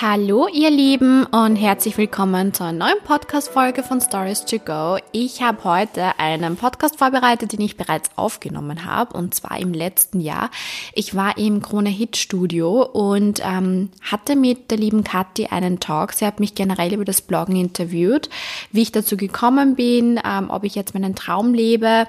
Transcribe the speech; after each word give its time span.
Hallo 0.00 0.46
ihr 0.46 0.70
Lieben 0.70 1.24
und 1.24 1.56
herzlich 1.56 1.98
willkommen 1.98 2.54
zur 2.54 2.70
neuen 2.70 3.00
Podcast-Folge 3.04 3.82
von 3.82 4.00
Stories 4.00 4.44
to 4.44 4.60
Go. 4.60 4.98
Ich 5.10 5.42
habe 5.42 5.64
heute 5.64 6.16
einen 6.20 6.54
Podcast 6.54 6.96
vorbereitet, 6.98 7.52
den 7.52 7.62
ich 7.62 7.76
bereits 7.76 8.08
aufgenommen 8.14 8.84
habe 8.84 9.16
und 9.18 9.34
zwar 9.34 9.58
im 9.58 9.72
letzten 9.72 10.20
Jahr. 10.20 10.52
Ich 10.94 11.16
war 11.16 11.36
im 11.36 11.60
Krone 11.62 11.88
Hit 11.88 12.16
Studio 12.16 12.84
und 12.84 13.40
ähm, 13.44 13.88
hatte 14.00 14.36
mit 14.36 14.70
der 14.70 14.78
lieben 14.78 15.02
Kathi 15.02 15.46
einen 15.46 15.80
Talk. 15.80 16.12
Sie 16.12 16.24
hat 16.24 16.38
mich 16.38 16.54
generell 16.54 16.94
über 16.94 17.04
das 17.04 17.20
Bloggen 17.20 17.56
interviewt, 17.56 18.30
wie 18.70 18.82
ich 18.82 18.92
dazu 18.92 19.16
gekommen 19.16 19.74
bin, 19.74 20.20
ähm, 20.24 20.48
ob 20.48 20.62
ich 20.62 20.76
jetzt 20.76 20.94
meinen 20.94 21.16
Traum 21.16 21.54
lebe, 21.54 22.06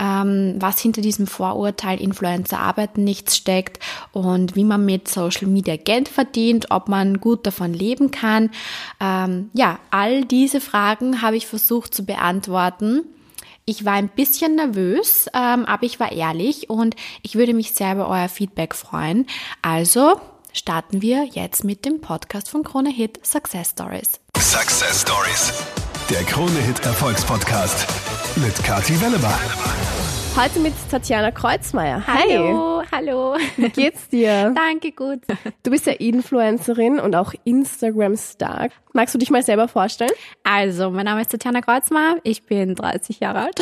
ähm, 0.00 0.56
was 0.58 0.80
hinter 0.80 1.02
diesem 1.02 1.28
Vorurteil 1.28 2.00
Influencer 2.00 2.58
arbeiten 2.58 3.04
nichts 3.04 3.36
steckt 3.36 3.78
und 4.10 4.56
wie 4.56 4.64
man 4.64 4.84
mit 4.84 5.06
Social 5.06 5.46
Media 5.46 5.76
Geld 5.76 6.08
verdient, 6.08 6.72
ob 6.72 6.88
man 6.88 7.20
gut 7.20 7.27
davon 7.36 7.72
leben 7.72 8.10
kann. 8.10 8.50
Ähm, 9.00 9.50
ja, 9.52 9.78
all 9.90 10.24
diese 10.24 10.60
Fragen 10.60 11.22
habe 11.22 11.36
ich 11.36 11.46
versucht 11.46 11.94
zu 11.94 12.04
beantworten. 12.04 13.02
Ich 13.64 13.84
war 13.84 13.94
ein 13.94 14.08
bisschen 14.08 14.56
nervös, 14.56 15.26
ähm, 15.34 15.66
aber 15.66 15.82
ich 15.82 16.00
war 16.00 16.10
ehrlich 16.10 16.70
und 16.70 16.96
ich 17.22 17.34
würde 17.34 17.52
mich 17.52 17.72
sehr 17.72 17.92
über 17.92 18.08
euer 18.08 18.28
Feedback 18.30 18.74
freuen. 18.74 19.26
Also 19.60 20.18
starten 20.52 21.02
wir 21.02 21.24
jetzt 21.24 21.64
mit 21.64 21.84
dem 21.84 22.00
Podcast 22.00 22.48
von 22.48 22.64
Krone 22.64 22.90
Hit 22.90 23.20
Success 23.26 23.70
Stories. 23.70 24.20
Success 24.38 25.02
Stories. 25.02 25.52
Der 26.08 26.22
Krone 26.24 26.58
Hit 26.60 26.82
Erfolgspodcast 26.86 27.86
mit 28.36 28.54
Kati 28.64 28.98
Wellebach. 29.02 29.38
Heute 30.34 30.60
mit 30.60 30.72
Tatjana 30.90 31.30
Kreuzmeier. 31.30 32.02
Hallo, 32.06 32.77
hallo. 32.92 33.36
Wie 33.56 33.68
geht's 33.68 34.08
dir? 34.08 34.54
Danke, 34.54 34.92
gut. 34.92 35.20
Du 35.62 35.70
bist 35.70 35.86
ja 35.86 35.92
Influencerin 35.92 36.98
und 36.98 37.14
auch 37.14 37.34
Instagram-Star. 37.44 38.68
Magst 38.92 39.14
du 39.14 39.18
dich 39.18 39.30
mal 39.30 39.42
selber 39.42 39.68
vorstellen? 39.68 40.10
Also, 40.44 40.90
mein 40.90 41.04
Name 41.04 41.20
ist 41.20 41.30
Tatjana 41.30 41.60
Kreuzmeier. 41.60 42.16
Ich 42.24 42.44
bin 42.44 42.74
30 42.74 43.20
Jahre 43.20 43.40
alt. 43.40 43.60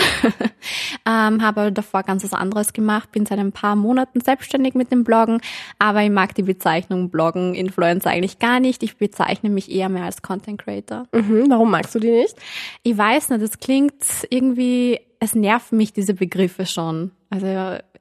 ähm, 1.07 1.43
habe 1.43 1.73
davor 1.73 2.03
ganz 2.03 2.25
was 2.25 2.33
anderes 2.33 2.73
gemacht. 2.73 3.13
Bin 3.13 3.27
seit 3.27 3.39
ein 3.39 3.53
paar 3.53 3.77
Monaten 3.77 4.21
selbstständig 4.21 4.75
mit 4.75 4.91
dem 4.91 5.05
Bloggen. 5.05 5.41
Aber 5.79 6.03
ich 6.03 6.11
mag 6.11 6.35
die 6.35 6.43
Bezeichnung 6.43 7.11
Bloggen, 7.11 7.55
Influencer 7.55 8.11
eigentlich 8.11 8.39
gar 8.39 8.61
nicht. 8.61 8.83
Ich 8.83 8.97
bezeichne 8.97 9.51
mich 9.51 9.71
eher 9.71 9.89
mehr 9.89 10.05
als 10.05 10.23
Content 10.23 10.63
Creator. 10.63 11.07
Mhm, 11.13 11.47
warum 11.49 11.71
magst 11.71 11.95
du 11.95 11.99
die 11.99 12.11
nicht? 12.11 12.37
Ich 12.83 12.97
weiß 12.97 13.31
nicht, 13.31 13.43
das 13.43 13.59
klingt 13.59 13.95
irgendwie 14.31 15.01
es 15.19 15.35
nerven 15.35 15.79
mich 15.79 15.93
diese 15.93 16.15
Begriffe 16.15 16.67
schon. 16.67 17.11
Also 17.31 17.47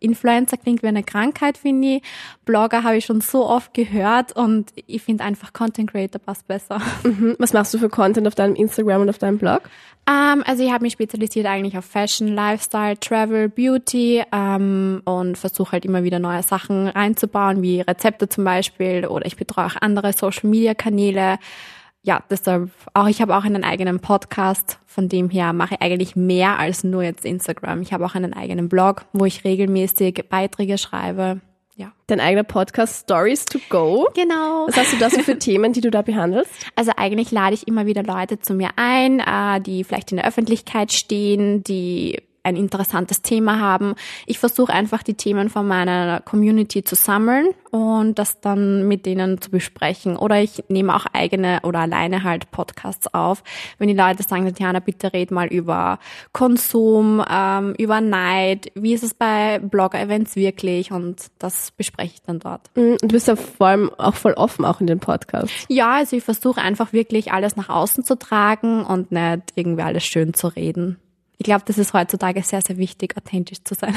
Influencer 0.05 0.57
klingt 0.57 0.83
wie 0.83 0.87
eine 0.87 1.03
Krankheit, 1.03 1.57
finde 1.57 1.95
ich. 1.95 2.03
Blogger 2.45 2.83
habe 2.83 2.97
ich 2.97 3.05
schon 3.05 3.21
so 3.21 3.45
oft 3.45 3.73
gehört 3.73 4.35
und 4.35 4.71
ich 4.87 5.01
finde 5.01 5.23
einfach 5.23 5.51
Content 5.51 5.91
Creator 5.91 6.21
passt 6.21 6.47
besser. 6.47 6.81
Mhm. 7.03 7.35
Was 7.37 7.53
machst 7.53 7.73
du 7.73 7.77
für 7.77 7.89
Content 7.89 8.27
auf 8.27 8.35
deinem 8.35 8.55
Instagram 8.55 9.01
und 9.03 9.09
auf 9.09 9.17
deinem 9.17 9.37
Blog? 9.37 9.61
Um, 10.07 10.13
ähm, 10.13 10.43
also 10.45 10.63
ich 10.63 10.71
habe 10.71 10.83
mich 10.83 10.93
spezialisiert 10.93 11.45
eigentlich 11.45 11.77
auf 11.77 11.85
Fashion, 11.85 12.27
Lifestyle, 12.27 12.99
Travel, 12.99 13.49
Beauty 13.49 14.23
ähm, 14.31 15.01
und 15.05 15.37
versuche 15.37 15.73
halt 15.73 15.85
immer 15.85 16.03
wieder 16.03 16.19
neue 16.19 16.43
Sachen 16.43 16.87
reinzubauen, 16.87 17.61
wie 17.61 17.81
Rezepte 17.81 18.29
zum 18.29 18.43
Beispiel 18.43 19.07
oder 19.07 19.25
ich 19.25 19.35
betreue 19.35 19.65
auch 19.65 19.75
andere 19.81 20.13
Social 20.13 20.49
Media 20.49 20.73
Kanäle 20.73 21.37
ja, 22.05 22.23
deshalb 22.29 22.69
auch, 22.93 23.07
ich 23.07 23.19
habe 23.19 23.35
auch 23.35 23.43
einen 23.43 23.63
eigenen 23.63 23.99
Podcast, 23.99 24.79
von 24.85 25.09
dem 25.09 25.31
her 25.31 25.53
mache 25.53 25.73
ich 25.75 25.81
eigentlich 25.81 26.15
mehr 26.15 26.59
als 26.59 26.83
nur 26.83 27.01
jetzt 27.01 27.25
Instagram. 27.25 27.81
Ich 27.81 27.93
habe 27.93 28.05
auch 28.05 28.13
einen 28.13 28.33
eigenen 28.33 28.69
Blog, 28.69 29.05
wo 29.11 29.25
ich 29.25 29.43
regelmäßig 29.43 30.25
Beiträge 30.29 30.77
schreibe. 30.77 31.41
Ja. 31.75 31.91
Dein 32.05 32.19
eigener 32.19 32.43
Podcast 32.43 33.03
Stories 33.03 33.45
to 33.45 33.57
Go. 33.69 34.07
Genau. 34.13 34.67
Was 34.67 34.77
hast 34.77 34.93
du 34.93 34.97
da 34.97 35.09
so 35.09 35.19
für 35.21 35.39
Themen, 35.39 35.73
die 35.73 35.81
du 35.81 35.89
da 35.89 36.03
behandelst? 36.03 36.51
Also 36.75 36.91
eigentlich 36.95 37.31
lade 37.31 37.55
ich 37.55 37.67
immer 37.67 37.87
wieder 37.87 38.03
Leute 38.03 38.39
zu 38.39 38.53
mir 38.53 38.69
ein, 38.75 39.19
äh, 39.19 39.59
die 39.59 39.83
vielleicht 39.83 40.11
in 40.11 40.17
der 40.17 40.27
Öffentlichkeit 40.27 40.93
stehen, 40.93 41.63
die 41.63 42.21
ein 42.45 42.55
interessantes 42.55 43.21
Thema 43.21 43.59
haben. 43.59 43.95
Ich 44.27 44.39
versuche 44.39 44.71
einfach 44.71 45.03
die 45.03 45.15
Themen 45.15 45.49
von 45.49 45.67
meiner 45.67 46.21
Community 46.21 46.83
zu 46.83 46.95
sammeln 46.95 47.47
und 47.71 48.19
das 48.19 48.39
dann 48.39 48.87
mit 48.87 49.05
denen 49.05 49.41
zu 49.41 49.49
besprechen. 49.49 50.15
Oder 50.15 50.41
ich 50.41 50.63
nehme 50.69 50.95
auch 50.95 51.07
eigene 51.11 51.59
oder 51.63 51.79
alleine 51.79 52.23
halt 52.23 52.51
Podcasts 52.51 53.11
auf. 53.13 53.43
Wenn 53.79 53.87
die 53.87 53.95
Leute 53.95 54.23
sagen, 54.23 54.45
Tatjana, 54.45 54.79
bitte 54.79 55.11
red 55.11 55.31
mal 55.31 55.47
über 55.47 55.99
Konsum, 56.31 57.23
ähm, 57.27 57.73
über 57.77 57.99
Neid, 57.99 58.71
wie 58.75 58.93
ist 58.93 59.03
es 59.03 59.13
bei 59.15 59.59
Blogger-Events 59.59 60.35
wirklich 60.35 60.91
und 60.91 61.27
das 61.39 61.71
bespreche 61.71 62.13
ich 62.13 62.21
dann 62.21 62.39
dort. 62.39 62.69
Mhm, 62.75 62.97
du 63.01 63.07
bist 63.07 63.27
ja 63.27 63.35
vor 63.35 63.67
allem 63.67 63.91
auch 63.97 64.15
voll 64.15 64.33
offen 64.33 64.65
auch 64.65 64.79
in 64.81 64.87
den 64.87 64.99
Podcasts. 64.99 65.65
Ja, 65.67 65.95
also 65.95 66.15
ich 66.15 66.23
versuche 66.23 66.61
einfach 66.61 66.93
wirklich 66.93 67.31
alles 67.31 67.55
nach 67.55 67.69
außen 67.69 68.03
zu 68.03 68.17
tragen 68.17 68.85
und 68.85 69.11
nicht 69.11 69.43
irgendwie 69.55 69.83
alles 69.83 70.05
schön 70.05 70.33
zu 70.35 70.47
reden 70.47 70.97
ich 71.37 71.43
glaube, 71.43 71.63
das 71.65 71.77
ist 71.77 71.93
heutzutage 71.93 72.41
sehr, 72.43 72.61
sehr 72.61 72.77
wichtig, 72.77 73.17
authentisch 73.17 73.63
zu 73.63 73.75
sein. 73.75 73.95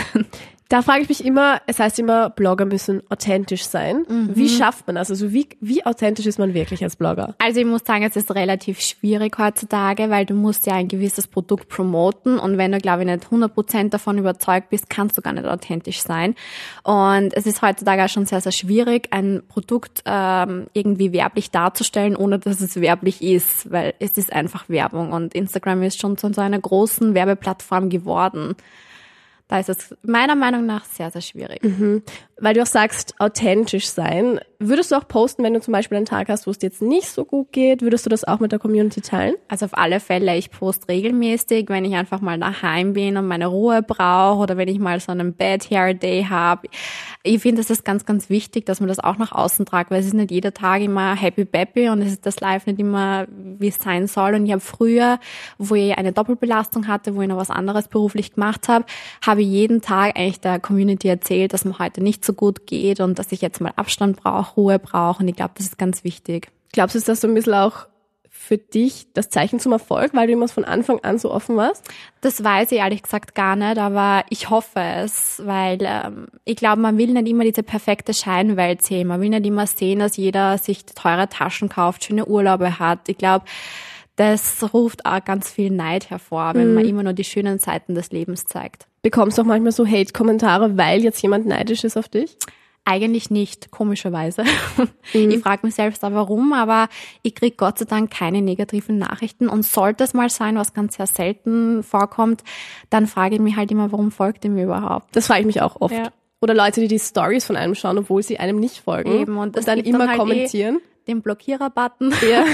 Da 0.69 0.83
frage 0.83 1.01
ich 1.01 1.09
mich 1.09 1.25
immer, 1.25 1.63
es 1.67 1.79
heißt 1.79 1.99
immer, 1.99 2.29
Blogger 2.29 2.67
müssen 2.67 3.03
authentisch 3.09 3.65
sein. 3.65 4.05
Mhm. 4.07 4.31
Wie 4.35 4.51
schafft 4.51 4.87
man 4.87 4.97
das? 4.97 5.11
Also 5.11 5.33
wie, 5.33 5.49
wie 5.63 5.87
authentisch 5.87 6.27
ist 6.27 6.39
man 6.39 6.53
wirklich 6.53 6.85
als 6.85 6.97
Blogger? 6.97 7.35
Also 7.39 7.61
ich 7.61 7.67
muss 7.67 7.83
sagen, 7.87 8.05
es 8.05 8.17
ist 8.17 8.35
relativ 8.35 8.83
schwierig 8.83 9.39
heutzutage, 9.39 10.11
weil 10.11 10.27
du 10.27 10.35
musst 10.35 10.67
ja 10.67 10.75
ein 10.75 10.89
gewisses 10.89 11.27
Produkt 11.27 11.71
promoten 11.71 12.39
und 12.39 12.59
wenn 12.59 12.73
du, 12.73 12.79
glaube 12.79 13.03
ich, 13.03 13.09
nicht 13.09 13.29
100% 13.29 13.89
davon 13.89 14.19
überzeugt 14.19 14.69
bist, 14.69 14.91
kannst 14.91 15.17
du 15.17 15.23
gar 15.23 15.33
nicht 15.33 15.47
authentisch 15.47 16.03
sein. 16.03 16.35
Und 16.83 17.35
es 17.35 17.47
ist 17.47 17.63
heutzutage 17.63 18.05
auch 18.05 18.11
schon 18.11 18.27
sehr, 18.27 18.43
sehr 18.43 18.53
schwierig, 18.53 19.09
ein 19.11 19.43
Produkt 19.49 20.03
ähm, 20.05 20.67
irgendwie 20.75 21.15
werblich 21.15 21.51
darzustellen, 21.51 22.15
ohne 22.15 22.39
dass 22.39 22.61
es 22.61 22.79
werblich 22.79 23.23
ist, 23.23 23.73
weil 23.73 23.95
es 24.01 24.19
ist 24.19 24.35
einfach 24.35 24.69
Werbung 24.69 25.13
und 25.13 25.35
Instagram 25.35 25.83
ist 25.83 25.99
schon 25.99 26.19
zu 26.19 26.31
so 26.31 26.43
einer 26.43 26.59
großen 26.59 27.15
Werbeplattform 27.15 27.89
geworden 27.89 28.55
da 29.49 29.59
ist 29.59 29.71
es 29.71 29.97
meiner 30.03 30.35
Meinung 30.35 30.67
nach 30.67 30.85
sehr, 30.85 31.11
sehr 31.11 31.23
schwierig. 31.23 31.65
Mhm. 31.65 32.03
Weil 32.41 32.55
du 32.55 32.63
auch 32.63 32.67
sagst, 32.67 33.15
authentisch 33.19 33.89
sein. 33.89 34.41
Würdest 34.61 34.93
du 34.93 34.97
auch 34.97 35.09
posten, 35.09 35.43
wenn 35.43 35.55
du 35.55 35.61
zum 35.61 35.73
Beispiel 35.73 35.97
einen 35.97 36.07
Tag 36.07 36.29
hast, 36.29 36.47
wo 36.47 36.51
es 36.51 36.59
dir 36.59 36.67
jetzt 36.67 36.83
nicht 36.83 37.09
so 37.09 37.25
gut 37.25 37.53
geht? 37.53 37.81
Würdest 37.81 38.05
du 38.05 38.11
das 38.11 38.25
auch 38.25 38.41
mit 38.41 38.53
der 38.53 38.59
Community 38.59 39.01
teilen? 39.01 39.35
Also 39.49 39.65
auf 39.65 39.77
alle 39.77 40.01
Fälle, 40.01 40.37
ich 40.37 40.51
poste 40.51 40.89
regelmäßig, 40.89 41.69
wenn 41.69 41.85
ich 41.85 41.95
einfach 41.95 42.21
mal 42.21 42.39
daheim 42.39 42.93
bin 42.93 43.17
und 43.17 43.27
meine 43.27 43.47
Ruhe 43.47 43.83
brauche 43.83 44.43
oder 44.43 44.57
wenn 44.57 44.69
ich 44.69 44.79
mal 44.79 45.01
so 45.01 45.13
einen 45.13 45.35
Bad 45.35 45.71
Hair 45.71 45.95
Day 45.95 46.27
habe. 46.29 46.69
Ich 47.23 47.41
finde, 47.41 47.63
es 47.63 47.71
ist 47.71 47.85
ganz, 47.85 48.05
ganz 48.05 48.31
wichtig, 48.31 48.67
dass 48.67 48.81
man 48.81 48.89
das 48.89 49.01
auch 49.01 49.17
nach 49.17 49.33
außen 49.33 49.65
tragt, 49.65 49.91
weil 49.91 50.01
es 50.01 50.07
ist 50.07 50.15
nicht 50.15 50.31
jeder 50.31 50.53
Tag 50.53 50.83
immer 50.83 51.17
happy 51.17 51.45
peppy 51.45 51.89
und 51.89 52.03
es 52.03 52.13
ist 52.13 52.27
das 52.27 52.41
Live 52.41 52.67
nicht 52.67 52.79
immer, 52.79 53.27
wie 53.31 53.69
es 53.69 53.77
sein 53.77 54.07
soll. 54.07 54.35
Und 54.35 54.45
ich 54.45 54.53
habe 54.53 54.61
früher, 54.61 55.19
wo 55.57 55.75
ich 55.75 55.97
eine 55.97 56.13
Doppelbelastung 56.13 56.87
hatte, 56.87 57.17
wo 57.17 57.23
ich 57.23 57.29
noch 57.29 57.37
was 57.37 57.51
anderes 57.51 57.89
beruflich 57.89 58.35
gemacht 58.35 58.69
habe, 58.69 58.85
habe 59.27 59.38
ich 59.43 59.49
jeden 59.49 59.81
Tag 59.81 60.19
eigentlich 60.19 60.41
der 60.41 60.59
Community 60.59 61.09
erzählt, 61.09 61.53
dass 61.53 61.65
mir 61.65 61.79
heute 61.79 62.03
nicht 62.03 62.25
so 62.25 62.33
gut 62.33 62.67
geht 62.67 63.01
und 63.01 63.19
dass 63.19 63.33
ich 63.33 63.41
jetzt 63.41 63.61
mal 63.61 63.73
Abstand 63.77 64.17
brauche, 64.17 64.55
Ruhe 64.55 64.79
brauche. 64.79 65.23
Und 65.23 65.29
ich 65.29 65.37
glaube, 65.37 65.53
das 65.57 65.67
ist 65.67 65.79
ganz 65.79 66.05
wichtig. 66.05 66.49
Glaubst 66.73 66.95
du, 66.95 66.99
ist 66.99 67.09
das 67.09 67.21
so 67.21 67.29
ein 67.29 67.35
bisschen 67.35 67.55
auch 67.55 67.87
für 68.31 68.57
dich 68.57 69.09
das 69.13 69.29
Zeichen 69.29 69.61
zum 69.61 69.73
Erfolg, 69.73 70.15
weil 70.15 70.27
du 70.27 70.33
immer 70.33 70.49
von 70.49 70.65
Anfang 70.65 71.01
an 71.01 71.19
so 71.19 71.31
offen 71.31 71.57
warst? 71.57 71.85
Das 72.21 72.43
weiß 72.43 72.73
ich 72.73 72.79
ehrlich 72.79 73.03
gesagt 73.03 73.35
gar 73.35 73.57
nicht, 73.57 73.79
aber 73.79 74.25
ich 74.31 74.49
hoffe 74.49 74.81
es, 74.81 75.43
weil 75.45 75.79
ähm, 75.83 76.29
ich 76.45 76.57
glaube, 76.57 76.81
man 76.81 76.97
will 76.97 77.13
nicht 77.13 77.29
immer 77.29 77.45
diese 77.45 77.63
perfekte 77.63 78.15
Scheinwelt 78.15 78.83
sehen. 78.83 79.09
Man 79.09 79.21
will 79.21 79.29
nicht 79.29 79.45
immer 79.45 79.67
sehen, 79.67 79.99
dass 79.99 80.17
jeder 80.17 80.57
sich 80.57 80.87
teure 80.87 81.29
Taschen 81.29 81.69
kauft, 81.69 82.05
schöne 82.05 82.27
Urlaube 82.27 82.79
hat. 82.79 83.09
Ich 83.09 83.19
glaube, 83.19 83.45
das 84.19 84.75
ruft 84.75 85.07
auch 85.07 85.25
ganz 85.25 85.49
viel 85.49 85.71
Neid 85.71 86.11
hervor, 86.11 86.53
wenn 86.55 86.71
mhm. 86.71 86.75
man 86.75 86.85
immer 86.85 87.03
nur 87.05 87.13
die 87.13 87.23
schönen 87.23 87.61
Seiten 87.61 87.95
des 87.95 88.11
Lebens 88.11 88.47
zeigt. 88.47 88.89
Bekommst 89.03 89.39
du 89.39 89.43
auch 89.43 89.47
manchmal 89.47 89.71
so 89.71 89.87
Hate-Kommentare, 89.87 90.77
weil 90.77 91.05
jetzt 91.05 91.23
jemand 91.23 91.47
neidisch 91.47 91.85
ist 91.85 91.97
auf 91.97 92.09
dich? 92.09 92.37
Eigentlich 92.85 93.31
nicht, 93.31 93.71
komischerweise. 93.71 94.45
Mhm. 95.15 95.31
Ich 95.31 95.39
frage 95.39 95.65
mich 95.65 95.75
selbst 95.75 96.05
auch 96.05 96.13
warum, 96.13 96.53
aber 96.53 96.91
ich 97.23 97.35
krieg 97.35 97.57
Gott 97.57 97.79
sei 97.79 97.87
Dank 97.87 98.11
keine 98.11 98.43
negativen 98.43 98.99
Nachrichten. 98.99 99.49
Und 99.49 99.65
sollte 99.65 100.05
es 100.05 100.13
mal 100.13 100.29
sein, 100.29 100.57
was 100.57 100.75
ganz 100.75 100.97
sehr 100.97 101.07
selten 101.07 101.83
vorkommt, 101.83 102.45
dann 102.91 103.07
frage 103.07 103.37
ich 103.37 103.41
mich 103.41 103.57
halt 103.57 103.71
immer, 103.71 103.91
warum 103.91 104.11
folgt 104.11 104.45
ihr 104.45 104.51
mir 104.51 104.65
überhaupt? 104.65 105.17
Das 105.17 105.29
frage 105.29 105.41
ich 105.41 105.47
mich 105.47 105.63
auch 105.63 105.81
oft. 105.81 105.95
Ja. 105.95 106.11
Oder 106.43 106.53
Leute, 106.53 106.83
die 106.83 106.89
die 106.89 106.99
Stories 106.99 107.47
von 107.47 107.57
einem 107.57 107.75
schauen, 107.75 107.97
obwohl 107.97 108.23
sie 108.23 108.39
einem 108.39 108.61
nicht 108.61 108.81
folgen. 108.81 109.19
Eben, 109.19 109.39
und, 109.39 109.57
und 109.57 109.67
dann 109.67 109.79
immer 109.79 110.01
dann 110.01 110.09
halt 110.09 110.19
eh 110.19 110.21
kommentieren. 110.21 110.77
Eh 110.77 110.98
den 111.09 111.23
Blockierer-Button, 111.23 112.15
ja. 112.31 112.45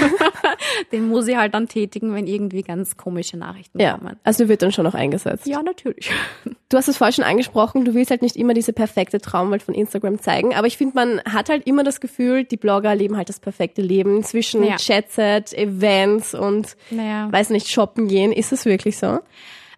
den 0.91 1.07
muss 1.07 1.27
ich 1.27 1.35
halt 1.35 1.53
dann 1.53 1.67
tätigen, 1.67 2.13
wenn 2.13 2.25
irgendwie 2.25 2.63
ganz 2.63 2.97
komische 2.97 3.37
Nachrichten 3.37 3.79
ja. 3.79 3.97
kommen. 3.97 4.17
Also 4.23 4.47
wird 4.47 4.61
dann 4.61 4.71
schon 4.71 4.85
noch 4.85 4.95
eingesetzt. 4.95 5.45
Ja, 5.45 5.61
natürlich. 5.61 6.11
Du 6.67 6.77
hast 6.77 6.87
es 6.87 6.97
vorhin 6.97 7.13
schon 7.13 7.23
angesprochen, 7.25 7.85
du 7.85 7.93
willst 7.93 8.09
halt 8.09 8.23
nicht 8.23 8.35
immer 8.35 8.55
diese 8.55 8.73
perfekte 8.73 9.21
Traumwelt 9.21 9.61
von 9.61 9.75
Instagram 9.75 10.19
zeigen, 10.19 10.55
aber 10.55 10.65
ich 10.65 10.77
finde, 10.77 10.95
man 10.95 11.21
hat 11.23 11.47
halt 11.47 11.67
immer 11.67 11.83
das 11.83 12.01
Gefühl, 12.01 12.43
die 12.43 12.57
Blogger 12.57 12.95
leben 12.95 13.15
halt 13.17 13.29
das 13.29 13.39
perfekte 13.39 13.83
Leben 13.83 14.23
zwischen 14.23 14.63
ja. 14.63 14.75
Chatset, 14.77 15.53
Events 15.53 16.33
und, 16.33 16.75
naja. 16.89 17.31
weiß 17.31 17.51
nicht, 17.51 17.69
shoppen 17.69 18.07
gehen. 18.07 18.31
Ist 18.31 18.51
das 18.51 18.65
wirklich 18.65 18.97
so? 18.97 19.19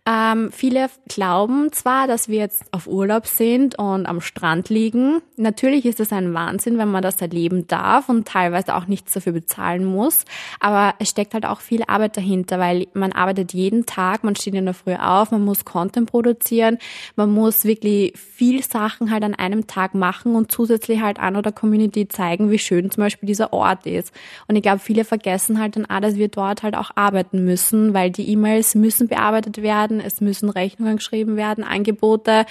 Ähm, 0.09 0.53
viele 0.53 0.87
glauben 1.09 1.73
zwar, 1.73 2.07
dass 2.07 2.29
wir 2.29 2.37
jetzt 2.37 2.63
auf 2.71 2.87
Urlaub 2.87 3.27
sind 3.27 3.77
und 3.77 4.05
am 4.05 4.21
Strand 4.21 4.69
liegen. 4.69 5.21
Natürlich 5.35 5.85
ist 5.85 5.99
es 5.99 6.13
ein 6.13 6.33
Wahnsinn, 6.33 6.77
wenn 6.77 6.89
man 6.89 7.03
das 7.03 7.19
erleben 7.19 7.67
darf 7.67 8.07
und 8.07 8.25
teilweise 8.25 8.75
auch 8.75 8.87
nichts 8.87 9.11
dafür 9.11 9.33
bezahlen 9.33 9.83
muss. 9.83 10.23
Aber 10.61 10.93
es 10.99 11.09
steckt 11.09 11.33
halt 11.33 11.45
auch 11.45 11.59
viel 11.59 11.83
Arbeit 11.87 12.15
dahinter, 12.15 12.57
weil 12.57 12.87
man 12.93 13.11
arbeitet 13.11 13.51
jeden 13.51 13.85
Tag, 13.85 14.23
man 14.23 14.37
steht 14.37 14.53
in 14.55 14.63
der 14.63 14.73
Früh 14.73 14.95
auf, 14.95 15.31
man 15.31 15.43
muss 15.43 15.65
Content 15.65 16.09
produzieren, 16.09 16.77
man 17.17 17.29
muss 17.29 17.65
wirklich 17.65 18.17
viel 18.17 18.63
Sachen 18.63 19.11
halt 19.11 19.25
an 19.25 19.35
einem 19.35 19.67
Tag 19.67 19.93
machen 19.93 20.35
und 20.35 20.53
zusätzlich 20.53 21.01
halt 21.01 21.19
an 21.19 21.35
oder 21.35 21.51
Community 21.51 22.07
zeigen, 22.07 22.49
wie 22.49 22.59
schön 22.59 22.89
zum 22.91 23.03
Beispiel 23.03 23.27
dieser 23.27 23.51
Ort 23.51 23.85
ist. 23.85 24.13
Und 24.47 24.55
ich 24.55 24.61
glaube, 24.61 24.79
viele 24.79 25.03
vergessen 25.03 25.59
halt 25.59 25.75
dann 25.75 25.85
auch, 25.85 25.99
dass 25.99 26.15
wir 26.15 26.29
dort 26.29 26.63
halt 26.63 26.77
auch 26.77 26.91
arbeiten 26.95 27.43
müssen, 27.43 27.93
weil 27.93 28.09
die 28.09 28.31
E-Mails 28.31 28.73
müssen 28.73 29.09
bearbeitet 29.09 29.61
werden, 29.61 29.96
es 29.99 30.21
müssen 30.21 30.49
Rechnungen 30.49 30.97
geschrieben 30.97 31.35
werden, 31.35 31.63
Angebote 31.63 32.45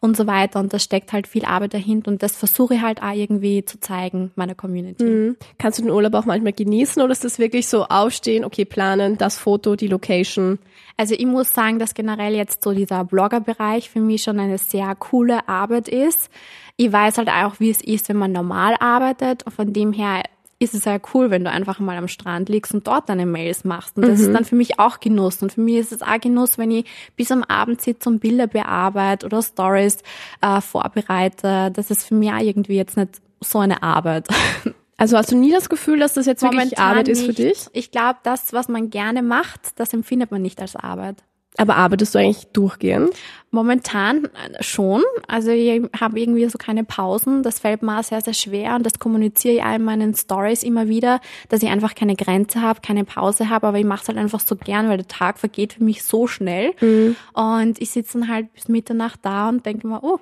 und 0.00 0.16
so 0.16 0.26
weiter. 0.26 0.60
Und 0.60 0.72
da 0.72 0.78
steckt 0.78 1.12
halt 1.12 1.26
viel 1.26 1.44
Arbeit 1.44 1.74
dahinter 1.74 2.10
und 2.10 2.22
das 2.22 2.36
versuche 2.36 2.74
ich 2.74 2.82
halt 2.82 3.02
auch 3.02 3.14
irgendwie 3.14 3.64
zu 3.64 3.80
zeigen 3.80 4.30
meiner 4.36 4.54
Community. 4.54 5.04
Mhm. 5.04 5.36
Kannst 5.58 5.78
du 5.78 5.82
den 5.82 5.90
Urlaub 5.90 6.14
auch 6.14 6.24
manchmal 6.24 6.52
genießen 6.52 7.02
oder 7.02 7.12
ist 7.12 7.24
das 7.24 7.38
wirklich 7.38 7.68
so 7.68 7.84
aufstehen, 7.84 8.44
okay, 8.44 8.64
planen, 8.64 9.18
das 9.18 9.38
Foto, 9.38 9.76
die 9.76 9.88
Location? 9.88 10.58
Also 10.96 11.14
ich 11.14 11.26
muss 11.26 11.52
sagen, 11.52 11.78
dass 11.78 11.94
generell 11.94 12.34
jetzt 12.34 12.62
so 12.62 12.72
dieser 12.72 13.04
Blogger-Bereich 13.04 13.90
für 13.90 14.00
mich 14.00 14.22
schon 14.22 14.40
eine 14.40 14.58
sehr 14.58 14.94
coole 14.94 15.48
Arbeit 15.48 15.88
ist. 15.88 16.30
Ich 16.78 16.92
weiß 16.92 17.18
halt 17.18 17.28
auch, 17.28 17.60
wie 17.60 17.70
es 17.70 17.82
ist, 17.82 18.08
wenn 18.08 18.16
man 18.16 18.32
normal 18.32 18.76
arbeitet. 18.80 19.44
Von 19.54 19.72
dem 19.72 19.92
her 19.92 20.22
ist 20.58 20.74
es 20.74 20.86
ja 20.86 20.98
cool, 21.12 21.30
wenn 21.30 21.44
du 21.44 21.50
einfach 21.50 21.80
mal 21.80 21.96
am 21.96 22.08
Strand 22.08 22.48
liegst 22.48 22.72
und 22.72 22.86
dort 22.86 23.08
deine 23.08 23.26
Mails 23.26 23.64
machst. 23.64 23.96
Und 23.96 24.08
das 24.08 24.20
mhm. 24.20 24.26
ist 24.26 24.32
dann 24.32 24.44
für 24.44 24.54
mich 24.54 24.78
auch 24.78 25.00
Genuss. 25.00 25.42
Und 25.42 25.52
für 25.52 25.60
mich 25.60 25.76
ist 25.76 25.92
es 25.92 26.02
auch 26.02 26.18
Genuss, 26.20 26.56
wenn 26.56 26.70
ich 26.70 26.86
bis 27.14 27.30
am 27.30 27.42
Abend 27.42 27.82
sitze 27.82 28.08
und 28.08 28.20
Bilder 28.20 28.46
bearbeite 28.46 29.26
oder 29.26 29.42
Stories 29.42 29.98
äh, 30.40 30.60
vorbereite. 30.62 31.70
Das 31.72 31.90
ist 31.90 32.04
für 32.04 32.14
mich 32.14 32.30
auch 32.30 32.40
irgendwie 32.40 32.76
jetzt 32.76 32.96
nicht 32.96 33.20
so 33.40 33.58
eine 33.58 33.82
Arbeit. 33.82 34.28
Also 34.98 35.18
hast 35.18 35.30
du 35.30 35.36
nie 35.36 35.50
das 35.52 35.68
Gefühl, 35.68 35.98
dass 35.98 36.14
das 36.14 36.24
jetzt 36.24 36.42
Momentan 36.42 36.68
wirklich 36.68 36.78
Arbeit 36.78 37.08
ist 37.08 37.26
für 37.26 37.34
dich? 37.34 37.66
Ich 37.74 37.90
glaube, 37.90 38.18
das, 38.22 38.54
was 38.54 38.68
man 38.68 38.88
gerne 38.88 39.22
macht, 39.22 39.78
das 39.78 39.92
empfindet 39.92 40.30
man 40.30 40.40
nicht 40.40 40.58
als 40.62 40.74
Arbeit. 40.74 41.22
Aber 41.58 41.76
arbeitest 41.76 42.14
du 42.14 42.18
eigentlich 42.18 42.46
durchgehend? 42.52 43.10
Momentan 43.50 44.24
äh, 44.24 44.62
schon. 44.62 45.02
Also 45.28 45.50
ich 45.50 45.82
habe 45.98 46.20
irgendwie 46.20 46.46
so 46.48 46.58
keine 46.58 46.84
Pausen. 46.84 47.42
Das 47.42 47.60
fällt 47.60 47.82
mir 47.82 48.02
sehr, 48.02 48.20
sehr 48.20 48.34
schwer 48.34 48.74
und 48.74 48.84
das 48.84 48.98
kommuniziere 48.98 49.54
ich 49.54 49.62
auch 49.62 49.74
in 49.74 49.84
meinen 49.84 50.14
Stories 50.14 50.62
immer 50.62 50.88
wieder, 50.88 51.20
dass 51.48 51.62
ich 51.62 51.68
einfach 51.68 51.94
keine 51.94 52.16
Grenze 52.16 52.60
habe, 52.60 52.80
keine 52.80 53.04
Pause 53.04 53.48
habe, 53.48 53.68
aber 53.68 53.78
ich 53.78 53.84
mache 53.84 54.02
es 54.02 54.08
halt 54.08 54.18
einfach 54.18 54.40
so 54.40 54.56
gern, 54.56 54.88
weil 54.88 54.98
der 54.98 55.08
Tag 55.08 55.38
vergeht 55.38 55.74
für 55.74 55.84
mich 55.84 56.02
so 56.02 56.26
schnell. 56.26 56.74
Mhm. 56.80 57.16
Und 57.32 57.80
ich 57.80 57.90
sitze 57.90 58.18
dann 58.18 58.28
halt 58.28 58.52
bis 58.52 58.68
Mitternacht 58.68 59.20
da 59.22 59.48
und 59.48 59.64
denke 59.64 59.86
mir, 59.86 60.02
oh, 60.02 60.18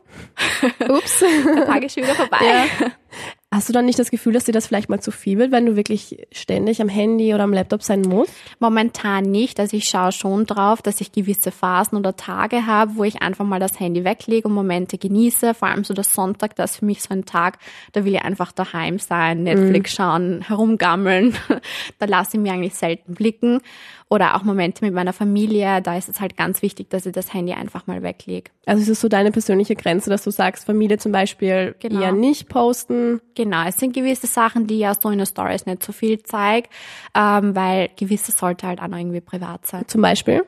ups, 0.88 1.20
der 1.56 1.66
Tag 1.66 1.82
ist 1.82 1.94
schon 1.94 2.04
wieder 2.04 2.14
vorbei. 2.14 2.38
Ja. 2.42 2.86
Hast 3.54 3.68
du 3.68 3.72
dann 3.72 3.84
nicht 3.86 4.00
das 4.00 4.10
Gefühl, 4.10 4.32
dass 4.32 4.44
dir 4.44 4.52
das 4.52 4.66
vielleicht 4.66 4.88
mal 4.88 4.98
zu 4.98 5.12
viel 5.12 5.38
wird, 5.38 5.52
wenn 5.52 5.64
du 5.64 5.76
wirklich 5.76 6.26
ständig 6.32 6.82
am 6.82 6.88
Handy 6.88 7.32
oder 7.34 7.44
am 7.44 7.52
Laptop 7.52 7.84
sein 7.84 8.00
musst? 8.00 8.32
Momentan 8.58 9.22
nicht. 9.24 9.60
Also 9.60 9.76
ich 9.76 9.84
schaue 9.84 10.10
schon 10.10 10.44
drauf, 10.44 10.82
dass 10.82 11.00
ich 11.00 11.12
gewisse 11.12 11.52
Phasen 11.52 11.96
oder 11.96 12.16
Tage 12.16 12.66
habe, 12.66 12.96
wo 12.96 13.04
ich 13.04 13.22
einfach 13.22 13.44
mal 13.44 13.60
das 13.60 13.78
Handy 13.78 14.04
weglege 14.04 14.48
und 14.48 14.54
Momente 14.54 14.98
genieße. 14.98 15.54
Vor 15.54 15.68
allem 15.68 15.84
so 15.84 15.94
der 15.94 16.02
Sonntag, 16.02 16.56
das 16.56 16.72
ist 16.72 16.78
für 16.78 16.84
mich 16.84 17.00
so 17.00 17.14
ein 17.14 17.26
Tag, 17.26 17.58
da 17.92 18.04
will 18.04 18.14
ich 18.14 18.22
einfach 18.22 18.50
daheim 18.50 18.98
sein, 18.98 19.44
Netflix 19.44 19.92
mhm. 19.92 19.96
schauen, 19.96 20.40
herumgammeln. 20.48 21.36
da 22.00 22.06
lasse 22.06 22.36
ich 22.36 22.42
mir 22.42 22.52
eigentlich 22.52 22.74
selten 22.74 23.14
blicken. 23.14 23.60
Oder 24.10 24.36
auch 24.36 24.42
Momente 24.42 24.84
mit 24.84 24.94
meiner 24.94 25.12
Familie, 25.12 25.80
da 25.82 25.96
ist 25.96 26.08
es 26.08 26.20
halt 26.20 26.36
ganz 26.36 26.62
wichtig, 26.62 26.90
dass 26.90 27.06
ich 27.06 27.12
das 27.12 27.32
Handy 27.32 27.52
einfach 27.52 27.86
mal 27.86 28.02
weglege. 28.02 28.50
Also 28.66 28.82
ist 28.82 28.88
es 28.88 29.00
so 29.00 29.08
deine 29.08 29.32
persönliche 29.32 29.74
Grenze, 29.74 30.10
dass 30.10 30.24
du 30.24 30.30
sagst, 30.30 30.66
Familie 30.66 30.98
zum 30.98 31.10
Beispiel 31.10 31.74
genau. 31.80 32.00
eher 32.00 32.12
nicht 32.12 32.48
posten? 32.48 33.20
Genau, 33.34 33.66
es 33.66 33.76
sind 33.76 33.94
gewisse 33.94 34.26
Sachen, 34.26 34.66
die 34.66 34.78
ja 34.78 34.94
so 34.94 35.08
in 35.10 35.18
den 35.18 35.26
Stories 35.26 35.66
nicht 35.66 35.82
so 35.82 35.92
viel 35.92 36.22
zeige, 36.22 36.68
ähm, 37.14 37.56
weil 37.56 37.88
gewisse 37.96 38.32
sollte 38.32 38.66
halt 38.66 38.80
auch 38.80 38.88
noch 38.88 38.98
irgendwie 38.98 39.20
privat 39.20 39.66
sein. 39.66 39.84
Zum 39.88 40.02
Beispiel? 40.02 40.44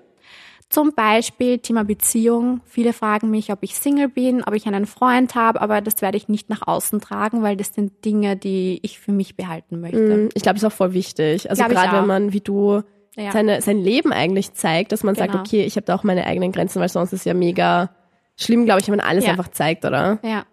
Zum 0.68 0.92
Beispiel 0.94 1.58
Thema 1.58 1.84
Beziehung. 1.84 2.60
Viele 2.64 2.92
fragen 2.92 3.30
mich, 3.30 3.52
ob 3.52 3.62
ich 3.62 3.76
Single 3.76 4.08
bin, 4.08 4.42
ob 4.42 4.52
ich 4.52 4.66
einen 4.66 4.86
Freund 4.86 5.36
habe, 5.36 5.60
aber 5.60 5.80
das 5.80 6.02
werde 6.02 6.16
ich 6.16 6.28
nicht 6.28 6.50
nach 6.50 6.66
außen 6.66 7.00
tragen, 7.00 7.42
weil 7.42 7.56
das 7.56 7.72
sind 7.72 8.04
Dinge, 8.04 8.36
die 8.36 8.80
ich 8.82 8.98
für 8.98 9.12
mich 9.12 9.36
behalten 9.36 9.80
möchte. 9.80 9.98
Mm, 9.98 10.28
ich 10.34 10.42
glaube, 10.42 10.54
das 10.54 10.64
ist 10.64 10.72
auch 10.72 10.76
voll 10.76 10.92
wichtig. 10.92 11.48
Also 11.48 11.62
gerade 11.64 11.96
wenn 11.96 12.06
man 12.06 12.32
wie 12.32 12.40
du 12.40 12.82
ja. 13.16 13.32
seine, 13.32 13.60
sein 13.62 13.78
Leben 13.78 14.12
eigentlich 14.12 14.52
zeigt, 14.52 14.92
dass 14.92 15.02
man 15.02 15.14
genau. 15.14 15.32
sagt, 15.32 15.46
okay, 15.46 15.64
ich 15.64 15.76
habe 15.76 15.86
da 15.86 15.94
auch 15.94 16.04
meine 16.04 16.26
eigenen 16.26 16.52
Grenzen, 16.52 16.80
weil 16.80 16.88
sonst 16.88 17.12
ist 17.12 17.26
ja 17.26 17.34
mega 17.34 17.90
schlimm, 18.36 18.64
glaube 18.64 18.80
ich, 18.80 18.86
wenn 18.88 18.96
man 18.96 19.06
alles 19.06 19.24
ja. 19.24 19.30
einfach 19.30 19.48
zeigt, 19.48 19.84
oder? 19.84 20.18
Ja, 20.22 20.44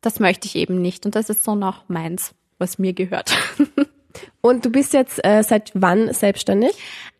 das 0.00 0.20
möchte 0.20 0.46
ich 0.46 0.56
eben 0.56 0.80
nicht 0.80 1.06
und 1.06 1.14
das 1.14 1.30
ist 1.30 1.44
so 1.44 1.54
noch 1.54 1.88
meins, 1.88 2.34
was 2.58 2.78
mir 2.78 2.92
gehört. 2.92 3.36
und 4.40 4.64
du 4.64 4.70
bist 4.70 4.92
jetzt 4.92 5.24
äh, 5.24 5.42
seit 5.42 5.70
wann 5.74 6.12
selbstständig? 6.12 6.72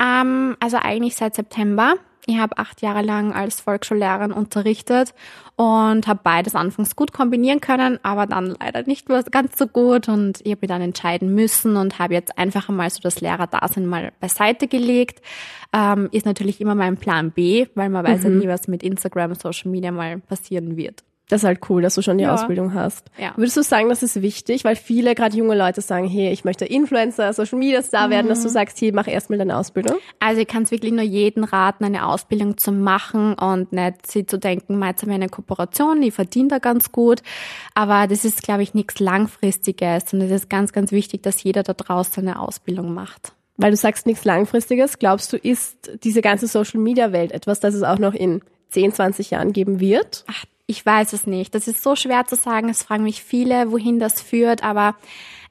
Ähm, 0.03 0.57
also 0.61 0.79
eigentlich 0.81 1.17
seit 1.17 1.35
September. 1.35 1.95
Ich 2.31 2.39
habe 2.39 2.59
acht 2.59 2.81
Jahre 2.81 3.03
lang 3.03 3.33
als 3.33 3.61
Volksschullehrerin 3.61 4.31
unterrichtet 4.31 5.15
und 5.57 6.07
habe 6.07 6.21
beides 6.23 6.55
anfangs 6.55 6.95
gut 6.95 7.13
kombinieren 7.13 7.61
können, 7.61 7.99
aber 8.05 8.27
dann 8.27 8.55
leider 8.61 8.85
nicht 8.85 9.09
ganz 9.33 9.59
so 9.59 9.67
gut 9.67 10.09
und 10.09 10.39
ich 10.45 10.53
habe 10.53 10.61
mich 10.61 10.69
dann 10.69 10.81
entscheiden 10.81 11.35
müssen 11.35 11.75
und 11.75 11.99
habe 11.99 12.15
jetzt 12.15 12.39
einfach 12.39 12.69
einmal 12.69 12.89
so 12.89 13.01
das 13.01 13.21
Lehrerdasein 13.21 13.85
mal 13.85 14.13
beiseite 14.21 14.69
gelegt. 14.69 15.23
Ähm, 15.73 16.09
ist 16.13 16.25
natürlich 16.25 16.61
immer 16.61 16.77
mein 16.77 16.99
Plan 16.99 17.33
B, 17.33 17.67
weil 17.75 17.89
man 17.89 18.07
weiß 18.07 18.23
mhm. 18.23 18.25
ja 18.25 18.31
nie, 18.31 18.49
was 18.49 18.69
mit 18.69 18.85
Instagram, 18.85 19.35
Social 19.35 19.73
Media 19.73 19.91
mal 19.91 20.21
passieren 20.21 20.77
wird. 20.77 21.03
Das 21.31 21.43
ist 21.43 21.47
halt 21.47 21.61
cool, 21.71 21.81
dass 21.81 21.95
du 21.95 22.03
schon 22.03 22.19
die 22.19 22.25
ja. 22.25 22.35
Ausbildung 22.35 22.75
hast. 22.75 23.07
Ja. 23.17 23.33
Würdest 23.37 23.57
du 23.57 23.63
sagen, 23.63 23.89
das 23.89 24.03
ist 24.03 24.21
wichtig, 24.21 24.65
weil 24.65 24.75
viele, 24.75 25.15
gerade 25.15 25.37
junge 25.37 25.57
Leute 25.57 25.81
sagen, 25.81 26.09
hey, 26.09 26.33
ich 26.33 26.45
möchte 26.45 26.65
Influencer, 26.65 27.33
Social 27.33 27.59
Media 27.59 27.83
Star 27.83 28.09
mhm. 28.09 28.13
werden, 28.13 28.29
dass 28.29 28.43
du 28.43 28.49
mhm. 28.49 28.53
sagst, 28.53 28.81
hey, 28.81 28.91
mach 28.91 29.07
erstmal 29.07 29.39
deine 29.39 29.57
Ausbildung? 29.57 29.97
Also 30.19 30.41
ich 30.41 30.49
kann 30.49 30.65
es 30.65 30.73
wirklich 30.73 30.93
nur 30.93 31.05
jeden 31.05 31.45
raten, 31.45 31.85
eine 31.85 32.07
Ausbildung 32.07 32.59
zu 32.59 32.73
machen 32.73 33.35
und 33.35 33.73
nicht 33.73 34.11
sie 34.11 34.27
zu 34.27 34.39
denken, 34.39 34.83
jetzt 34.83 35.03
haben 35.03 35.09
wir 35.09 35.15
eine 35.15 35.29
Kooperation, 35.29 36.03
ich 36.03 36.15
verdiene 36.15 36.49
da 36.49 36.59
ganz 36.59 36.91
gut. 36.91 37.23
Aber 37.75 38.09
das 38.09 38.25
ist, 38.25 38.43
glaube 38.43 38.65
ich, 38.65 38.75
nichts 38.75 38.99
Langfristiges 38.99 40.13
und 40.13 40.23
es 40.23 40.33
ist 40.33 40.51
ganz, 40.51 40.73
ganz 40.73 40.91
wichtig, 40.91 41.23
dass 41.23 41.43
jeder 41.43 41.63
da 41.63 41.75
draußen 41.75 42.27
eine 42.27 42.41
Ausbildung 42.41 42.93
macht. 42.93 43.35
Weil 43.57 43.71
du 43.71 43.77
sagst 43.77 44.07
nichts 44.07 44.25
Langfristiges, 44.25 44.99
glaubst 44.99 45.33
du, 45.33 45.37
ist 45.37 45.93
diese 46.03 46.23
ganze 46.23 46.49
Social 46.49 46.81
Media 46.81 47.13
Welt 47.13 47.31
etwas, 47.31 47.61
das 47.61 47.75
es 47.75 47.83
auch 47.83 47.99
noch 47.99 48.15
in 48.15 48.41
10, 48.71 48.95
20 48.95 49.31
Jahren 49.31 49.53
geben 49.53 49.81
wird? 49.81 50.25
Ach, 50.29 50.45
ich 50.71 50.87
weiß 50.87 51.13
es 51.13 51.27
nicht. 51.27 51.55
Das 51.55 51.67
ist 51.67 51.83
so 51.83 51.97
schwer 51.97 52.27
zu 52.27 52.37
sagen. 52.37 52.69
Es 52.69 52.85
fragen 52.85 53.03
mich 53.03 53.25
viele, 53.25 53.73
wohin 53.73 53.99
das 53.99 54.23
führt, 54.23 54.63
aber 54.63 54.95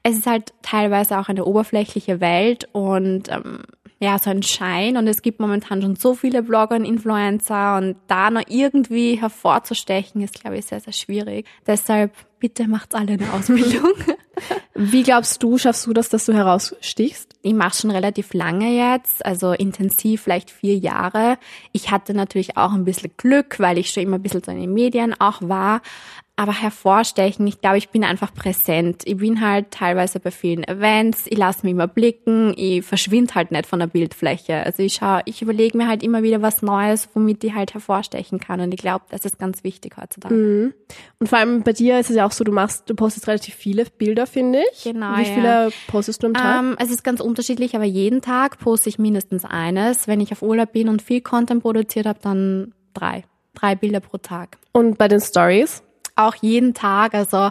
es 0.02 0.16
ist 0.16 0.26
halt 0.26 0.54
teilweise 0.62 1.18
auch 1.18 1.28
eine 1.28 1.44
oberflächliche 1.44 2.20
Welt 2.20 2.68
und 2.72 3.28
ähm, 3.28 3.60
ja, 3.98 4.18
so 4.18 4.30
ein 4.30 4.42
Schein 4.42 4.96
und 4.96 5.06
es 5.06 5.20
gibt 5.20 5.40
momentan 5.40 5.82
schon 5.82 5.94
so 5.94 6.14
viele 6.14 6.42
Blogger 6.42 6.76
und 6.76 6.86
Influencer 6.86 7.76
und 7.76 7.96
da 8.06 8.30
noch 8.30 8.44
irgendwie 8.48 9.20
hervorzustechen, 9.20 10.22
ist, 10.22 10.40
glaube 10.40 10.56
ich, 10.56 10.64
sehr, 10.64 10.80
sehr 10.80 10.94
schwierig. 10.94 11.46
Deshalb 11.66 12.12
bitte 12.38 12.66
macht 12.66 12.94
alle 12.94 13.12
eine 13.12 13.30
Ausbildung. 13.34 13.92
Wie 14.82 15.02
glaubst 15.02 15.42
du, 15.42 15.58
schaffst 15.58 15.86
du 15.86 15.92
das, 15.92 16.08
dass 16.08 16.24
du 16.24 16.32
herausstichst? 16.32 17.36
Ich 17.42 17.52
mache 17.52 17.76
schon 17.76 17.90
relativ 17.90 18.32
lange 18.32 18.70
jetzt, 18.70 19.26
also 19.26 19.52
intensiv 19.52 20.22
vielleicht 20.22 20.50
vier 20.50 20.74
Jahre. 20.74 21.36
Ich 21.72 21.90
hatte 21.90 22.14
natürlich 22.14 22.56
auch 22.56 22.72
ein 22.72 22.86
bisschen 22.86 23.10
Glück, 23.18 23.60
weil 23.60 23.76
ich 23.76 23.90
schon 23.90 24.04
immer 24.04 24.16
ein 24.16 24.22
bisschen 24.22 24.42
so 24.42 24.50
in 24.50 24.58
den 24.58 24.72
Medien 24.72 25.14
auch 25.20 25.42
war 25.42 25.82
aber 26.40 26.54
hervorstechen. 26.54 27.46
Ich 27.46 27.60
glaube, 27.60 27.76
ich 27.76 27.90
bin 27.90 28.02
einfach 28.02 28.32
präsent. 28.32 29.02
Ich 29.04 29.18
bin 29.18 29.42
halt 29.42 29.72
teilweise 29.72 30.20
bei 30.20 30.30
vielen 30.30 30.64
Events, 30.64 31.24
ich 31.26 31.36
lasse 31.36 31.66
mich 31.66 31.72
immer 31.72 31.86
blicken, 31.86 32.54
ich 32.56 32.82
verschwinde 32.82 33.34
halt 33.34 33.50
nicht 33.50 33.66
von 33.66 33.78
der 33.78 33.88
Bildfläche. 33.88 34.64
Also 34.64 34.82
ich 34.82 34.94
schaue, 34.94 35.20
ich 35.26 35.42
überlege 35.42 35.76
mir 35.76 35.86
halt 35.86 36.02
immer 36.02 36.22
wieder 36.22 36.40
was 36.40 36.62
Neues, 36.62 37.10
womit 37.12 37.44
ich 37.44 37.52
halt 37.52 37.74
hervorstechen 37.74 38.40
kann. 38.40 38.62
Und 38.62 38.72
ich 38.72 38.80
glaube, 38.80 39.04
das 39.10 39.26
ist 39.26 39.38
ganz 39.38 39.64
wichtig 39.64 39.98
heutzutage. 40.00 40.34
Mhm. 40.34 40.74
Und 41.18 41.28
vor 41.28 41.38
allem 41.38 41.62
bei 41.62 41.74
dir 41.74 42.00
ist 42.00 42.08
es 42.08 42.16
ja 42.16 42.24
auch 42.24 42.32
so, 42.32 42.42
du 42.42 42.52
machst, 42.52 42.88
du 42.88 42.94
postest 42.94 43.28
relativ 43.28 43.54
viele 43.54 43.84
Bilder, 43.84 44.26
finde 44.26 44.62
ich. 44.72 44.84
Genau. 44.84 45.18
Wie 45.18 45.26
viele 45.26 45.66
ja. 45.66 45.68
postest 45.88 46.22
du 46.22 46.28
am 46.28 46.34
Tag? 46.34 46.62
Ähm, 46.62 46.76
es 46.78 46.90
ist 46.90 47.04
ganz 47.04 47.20
unterschiedlich, 47.20 47.76
aber 47.76 47.84
jeden 47.84 48.22
Tag 48.22 48.58
poste 48.60 48.88
ich 48.88 48.98
mindestens 48.98 49.44
eines. 49.44 50.08
Wenn 50.08 50.22
ich 50.22 50.32
auf 50.32 50.40
Urlaub 50.40 50.72
bin 50.72 50.88
und 50.88 51.02
viel 51.02 51.20
Content 51.20 51.60
produziert 51.60 52.06
habe, 52.06 52.18
dann 52.22 52.72
drei. 52.94 53.24
Drei 53.52 53.74
Bilder 53.74 54.00
pro 54.00 54.16
Tag. 54.16 54.56
Und 54.72 54.96
bei 54.96 55.06
den 55.06 55.20
Stories? 55.20 55.82
Auch 56.26 56.34
jeden 56.36 56.74
Tag. 56.74 57.14
Also 57.14 57.50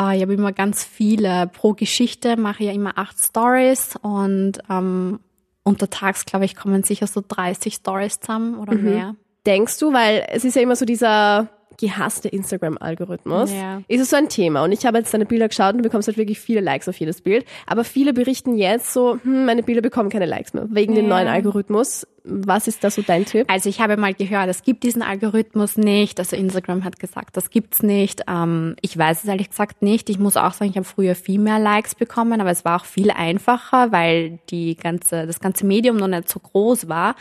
äh, 0.00 0.16
ich 0.16 0.22
habe 0.22 0.34
immer 0.34 0.52
ganz 0.52 0.84
viele. 0.84 1.48
Pro 1.48 1.72
Geschichte 1.74 2.36
mache 2.36 2.62
ich 2.62 2.68
ja 2.68 2.74
immer 2.74 2.96
acht 2.96 3.18
Stories 3.18 3.96
und 4.02 4.58
ähm, 4.70 5.20
untertags, 5.62 6.24
glaube 6.24 6.44
ich, 6.44 6.56
kommen 6.56 6.82
sicher 6.82 7.06
so 7.06 7.22
30 7.26 7.74
Stories 7.74 8.20
zusammen 8.20 8.58
oder 8.58 8.74
mhm. 8.74 8.84
mehr. 8.84 9.16
Denkst 9.46 9.78
du, 9.78 9.92
weil 9.92 10.26
es 10.30 10.44
ist 10.44 10.56
ja 10.56 10.62
immer 10.62 10.76
so 10.76 10.84
dieser 10.84 11.48
gehasste 11.78 12.28
Instagram-Algorithmus. 12.28 13.52
Ja. 13.52 13.82
Ist 13.86 14.00
es 14.00 14.10
so 14.10 14.16
ein 14.16 14.28
Thema? 14.28 14.64
Und 14.64 14.72
ich 14.72 14.84
habe 14.84 14.98
jetzt 14.98 15.14
deine 15.14 15.26
Bilder 15.26 15.48
geschaut 15.48 15.72
und 15.72 15.78
du 15.78 15.84
bekommst 15.84 16.08
halt 16.08 16.18
wirklich 16.18 16.40
viele 16.40 16.60
Likes 16.60 16.88
auf 16.88 16.98
jedes 16.98 17.20
Bild. 17.20 17.46
Aber 17.66 17.84
viele 17.84 18.12
berichten 18.12 18.56
jetzt 18.56 18.92
so, 18.92 19.18
hm, 19.22 19.46
meine 19.46 19.62
Bilder 19.62 19.80
bekommen 19.80 20.10
keine 20.10 20.26
Likes 20.26 20.54
mehr 20.54 20.66
wegen 20.70 20.94
ja. 20.94 21.02
dem 21.02 21.08
neuen 21.08 21.28
Algorithmus. 21.28 22.06
Was 22.24 22.68
ist 22.68 22.84
da 22.84 22.90
so 22.90 23.02
dein 23.02 23.24
Tipp? 23.24 23.46
Also 23.50 23.68
ich 23.68 23.80
habe 23.80 23.96
mal 23.96 24.14
gehört, 24.14 24.48
es 24.48 24.62
gibt 24.62 24.82
diesen 24.82 25.02
Algorithmus 25.02 25.76
nicht. 25.76 26.18
Also 26.18 26.36
Instagram 26.36 26.84
hat 26.84 26.98
gesagt, 26.98 27.36
das 27.36 27.50
gibt's 27.50 27.82
nicht. 27.82 28.22
Ähm, 28.28 28.76
ich 28.80 28.96
weiß 28.96 29.24
es 29.24 29.28
ehrlich 29.28 29.50
gesagt 29.50 29.82
nicht. 29.82 30.10
Ich 30.10 30.18
muss 30.18 30.36
auch 30.36 30.52
sagen, 30.52 30.70
ich 30.70 30.76
habe 30.76 30.86
früher 30.86 31.14
viel 31.14 31.38
mehr 31.40 31.58
Likes 31.58 31.94
bekommen, 31.94 32.40
aber 32.40 32.50
es 32.50 32.64
war 32.64 32.80
auch 32.80 32.84
viel 32.84 33.10
einfacher, 33.10 33.92
weil 33.92 34.38
die 34.50 34.76
ganze, 34.76 35.26
das 35.26 35.40
ganze 35.40 35.66
Medium 35.66 35.96
noch 35.96 36.08
nicht 36.08 36.28
so 36.28 36.40
groß 36.40 36.88
war. 36.88 37.14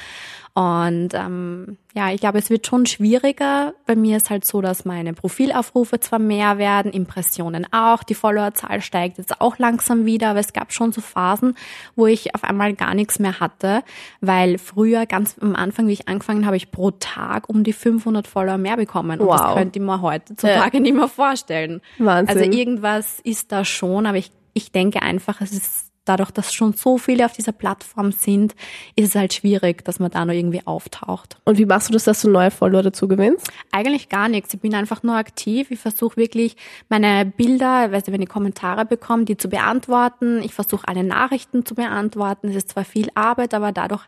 Und 0.57 1.09
ähm, 1.13 1.77
ja, 1.93 2.11
ich 2.11 2.19
glaube, 2.19 2.39
es 2.39 2.49
wird 2.49 2.65
schon 2.65 2.87
schwieriger. 2.87 3.75
Bei 3.85 3.95
mir 3.95 4.17
ist 4.17 4.31
halt 4.31 4.43
so, 4.43 4.59
dass 4.59 4.85
meine 4.85 5.13
Profilaufrufe 5.13 5.99
zwar 5.99 6.17
mehr 6.17 6.57
werden, 6.57 6.91
Impressionen 6.91 7.71
auch, 7.71 8.01
die 8.01 8.15
Followerzahl 8.15 8.81
steigt 8.81 9.19
jetzt 9.19 9.39
auch 9.39 9.59
langsam 9.59 10.07
wieder, 10.07 10.29
aber 10.29 10.39
es 10.39 10.53
gab 10.53 10.73
schon 10.73 10.91
so 10.91 10.99
Phasen, 10.99 11.55
wo 11.95 12.07
ich 12.07 12.33
auf 12.33 12.43
einmal 12.43 12.73
gar 12.73 12.95
nichts 12.95 13.19
mehr 13.19 13.39
hatte, 13.39 13.83
weil 14.19 14.57
früher 14.57 14.86
ganz 15.05 15.35
am 15.39 15.55
Anfang, 15.55 15.87
wie 15.87 15.93
ich 15.93 16.07
angefangen 16.07 16.45
habe, 16.45 16.57
ich 16.57 16.71
pro 16.71 16.91
Tag 16.91 17.49
um 17.49 17.63
die 17.63 17.73
500 17.73 18.27
Follower 18.27 18.57
mehr 18.57 18.77
bekommen. 18.77 19.19
Und 19.19 19.27
wow. 19.27 19.37
das 19.37 19.55
könnte 19.55 19.79
ich 19.79 19.85
mir 19.85 20.01
heutzutage 20.01 20.77
ja. 20.77 20.81
nicht 20.81 20.95
mehr 20.95 21.07
vorstellen. 21.07 21.81
Wahnsinn. 21.97 22.37
Also 22.37 22.51
irgendwas 22.51 23.19
ist 23.19 23.51
da 23.51 23.65
schon, 23.65 24.05
aber 24.05 24.17
ich, 24.17 24.31
ich 24.53 24.71
denke 24.71 25.01
einfach, 25.01 25.41
es 25.41 25.51
ist 25.51 25.87
dadurch, 26.07 26.31
dass 26.31 26.53
schon 26.53 26.73
so 26.73 26.97
viele 26.97 27.25
auf 27.25 27.33
dieser 27.33 27.51
Plattform 27.51 28.11
sind, 28.11 28.55
ist 28.95 29.09
es 29.09 29.15
halt 29.15 29.33
schwierig, 29.33 29.83
dass 29.83 29.99
man 29.99 30.11
da 30.11 30.25
noch 30.25 30.33
irgendwie 30.33 30.65
auftaucht. 30.65 31.37
Und 31.43 31.57
wie 31.57 31.65
machst 31.65 31.89
du 31.89 31.93
das, 31.93 32.05
dass 32.05 32.21
du 32.21 32.29
neue 32.29 32.51
Follower 32.51 32.83
dazu 32.83 33.07
gewinnst? 33.07 33.49
Eigentlich 33.71 34.09
gar 34.09 34.29
nichts. 34.29 34.53
Ich 34.53 34.59
bin 34.59 34.75
einfach 34.75 35.03
nur 35.03 35.15
aktiv. 35.15 35.71
Ich 35.71 35.79
versuche 35.79 36.17
wirklich 36.17 36.55
meine 36.89 37.25
Bilder, 37.25 37.91
weißt 37.91 38.07
du, 38.07 38.11
wenn 38.11 38.21
ich 38.21 38.29
Kommentare 38.29 38.85
bekomme, 38.85 39.25
die 39.25 39.37
zu 39.37 39.49
beantworten. 39.49 40.41
Ich 40.43 40.53
versuche 40.53 40.87
alle 40.87 41.03
Nachrichten 41.03 41.65
zu 41.65 41.75
beantworten. 41.75 42.49
Es 42.49 42.55
ist 42.55 42.69
zwar 42.69 42.85
viel 42.85 43.09
Arbeit, 43.15 43.53
aber 43.53 43.71
dadurch 43.71 44.05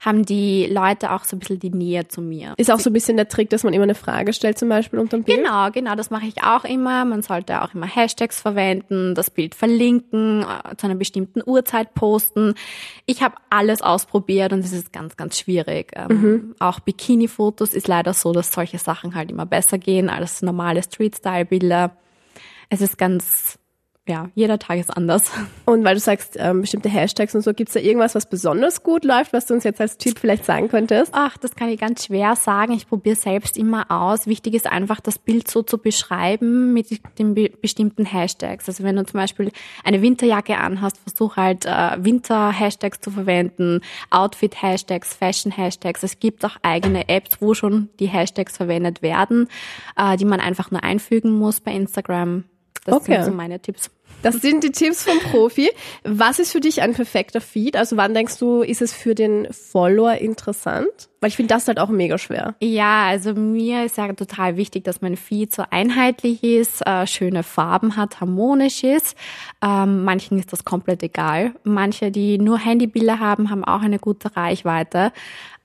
haben 0.00 0.24
die 0.24 0.66
Leute 0.66 1.12
auch 1.12 1.24
so 1.24 1.36
ein 1.36 1.40
bisschen 1.40 1.60
die 1.60 1.70
Nähe 1.70 2.08
zu 2.08 2.22
mir. 2.22 2.54
Ist 2.56 2.70
auch 2.70 2.80
so 2.80 2.88
ein 2.88 2.94
bisschen 2.94 3.18
der 3.18 3.28
Trick, 3.28 3.50
dass 3.50 3.64
man 3.64 3.74
immer 3.74 3.82
eine 3.82 3.94
Frage 3.94 4.32
stellt, 4.32 4.58
zum 4.58 4.70
Beispiel 4.70 4.98
unter 4.98 5.18
dem 5.18 5.24
Bild? 5.24 5.38
Genau, 5.38 5.70
genau, 5.70 5.94
das 5.94 6.08
mache 6.08 6.26
ich 6.26 6.42
auch 6.42 6.64
immer. 6.64 7.04
Man 7.04 7.20
sollte 7.20 7.60
auch 7.62 7.74
immer 7.74 7.86
Hashtags 7.86 8.40
verwenden, 8.40 9.14
das 9.14 9.30
Bild 9.30 9.54
verlinken, 9.54 10.42
äh, 10.42 10.76
zu 10.76 10.86
einer 10.86 10.94
bestimmten 10.94 11.42
Uhrzeit 11.44 11.92
posten. 11.92 12.54
Ich 13.04 13.22
habe 13.22 13.34
alles 13.50 13.82
ausprobiert 13.82 14.54
und 14.54 14.60
es 14.60 14.72
ist 14.72 14.90
ganz, 14.90 15.18
ganz 15.18 15.38
schwierig. 15.38 15.92
Ähm, 15.94 16.22
mhm. 16.22 16.54
Auch 16.58 16.80
Bikini-Fotos 16.80 17.74
ist 17.74 17.86
leider 17.86 18.14
so, 18.14 18.32
dass 18.32 18.52
solche 18.52 18.78
Sachen 18.78 19.14
halt 19.14 19.30
immer 19.30 19.44
besser 19.44 19.76
gehen 19.76 20.08
als 20.08 20.40
normale 20.40 20.82
Street-Style-Bilder. 20.82 21.94
Es 22.70 22.80
ist 22.80 22.96
ganz 22.96 23.59
ja, 24.10 24.28
jeder 24.34 24.58
Tag 24.58 24.78
ist 24.78 24.90
anders. 24.96 25.30
Und 25.66 25.84
weil 25.84 25.94
du 25.94 26.00
sagst, 26.00 26.34
ähm, 26.36 26.62
bestimmte 26.62 26.88
Hashtags 26.88 27.32
und 27.36 27.42
so, 27.42 27.54
gibt's 27.54 27.74
da 27.74 27.80
irgendwas, 27.80 28.16
was 28.16 28.26
besonders 28.26 28.82
gut 28.82 29.04
läuft, 29.04 29.32
was 29.32 29.46
du 29.46 29.54
uns 29.54 29.62
jetzt 29.62 29.80
als 29.80 29.98
Typ 29.98 30.18
vielleicht 30.18 30.44
sagen 30.44 30.68
könntest? 30.68 31.12
Ach, 31.14 31.36
das 31.36 31.54
kann 31.54 31.68
ich 31.68 31.78
ganz 31.78 32.06
schwer 32.06 32.34
sagen. 32.34 32.72
Ich 32.72 32.88
probiere 32.88 33.14
selbst 33.14 33.56
immer 33.56 33.88
aus. 33.88 34.26
Wichtig 34.26 34.54
ist 34.54 34.66
einfach, 34.66 35.00
das 35.00 35.18
Bild 35.18 35.48
so 35.48 35.62
zu 35.62 35.78
beschreiben 35.78 36.72
mit 36.72 36.88
den 37.18 37.34
be 37.34 37.50
bestimmten 37.60 38.04
Hashtags. 38.04 38.68
Also 38.68 38.82
wenn 38.82 38.96
du 38.96 39.04
zum 39.04 39.20
Beispiel 39.20 39.52
eine 39.84 40.02
Winterjacke 40.02 40.58
anhast, 40.58 40.98
versuch 40.98 41.36
halt 41.36 41.66
äh, 41.66 42.04
Winter-Hashtags 42.04 43.00
zu 43.00 43.12
verwenden, 43.12 43.80
Outfit-Hashtags, 44.10 45.14
Fashion-Hashtags. 45.14 46.02
Es 46.02 46.18
gibt 46.18 46.44
auch 46.44 46.56
eigene 46.62 47.08
Apps, 47.08 47.40
wo 47.40 47.54
schon 47.54 47.90
die 48.00 48.08
Hashtags 48.08 48.56
verwendet 48.56 49.02
werden, 49.02 49.48
äh, 49.96 50.16
die 50.16 50.24
man 50.24 50.40
einfach 50.40 50.72
nur 50.72 50.82
einfügen 50.82 51.38
muss 51.38 51.60
bei 51.60 51.72
Instagram. 51.72 52.44
Das 52.84 52.94
okay. 52.94 53.16
sind 53.16 53.24
so 53.26 53.30
meine 53.32 53.60
Tipps. 53.60 53.90
Das 54.22 54.36
sind 54.36 54.62
die 54.64 54.70
Tipps 54.70 55.04
vom 55.04 55.18
Profi. 55.18 55.70
Was 56.04 56.38
ist 56.38 56.52
für 56.52 56.60
dich 56.60 56.82
ein 56.82 56.92
perfekter 56.92 57.40
Feed? 57.40 57.76
Also 57.76 57.96
wann 57.96 58.12
denkst 58.12 58.38
du, 58.38 58.62
ist 58.62 58.82
es 58.82 58.92
für 58.92 59.14
den 59.14 59.48
Follower 59.50 60.12
interessant? 60.12 61.08
Weil 61.20 61.28
ich 61.28 61.36
finde 61.36 61.54
das 61.54 61.68
halt 61.68 61.78
auch 61.78 61.88
mega 61.88 62.18
schwer. 62.18 62.54
Ja, 62.60 63.06
also 63.06 63.34
mir 63.34 63.84
ist 63.84 63.98
ja 63.98 64.12
total 64.12 64.56
wichtig, 64.56 64.84
dass 64.84 65.02
mein 65.02 65.16
Feed 65.16 65.54
so 65.54 65.64
einheitlich 65.70 66.42
ist, 66.42 66.86
äh, 66.86 67.06
schöne 67.06 67.42
Farben 67.42 67.96
hat, 67.96 68.20
harmonisch 68.20 68.84
ist. 68.84 69.16
Ähm, 69.62 70.04
manchen 70.04 70.38
ist 70.38 70.52
das 70.52 70.64
komplett 70.64 71.02
egal. 71.02 71.52
Manche, 71.62 72.10
die 72.10 72.38
nur 72.38 72.58
Handybilder 72.58 73.20
haben, 73.20 73.50
haben 73.50 73.64
auch 73.64 73.82
eine 73.82 73.98
gute 73.98 74.34
Reichweite. 74.36 75.12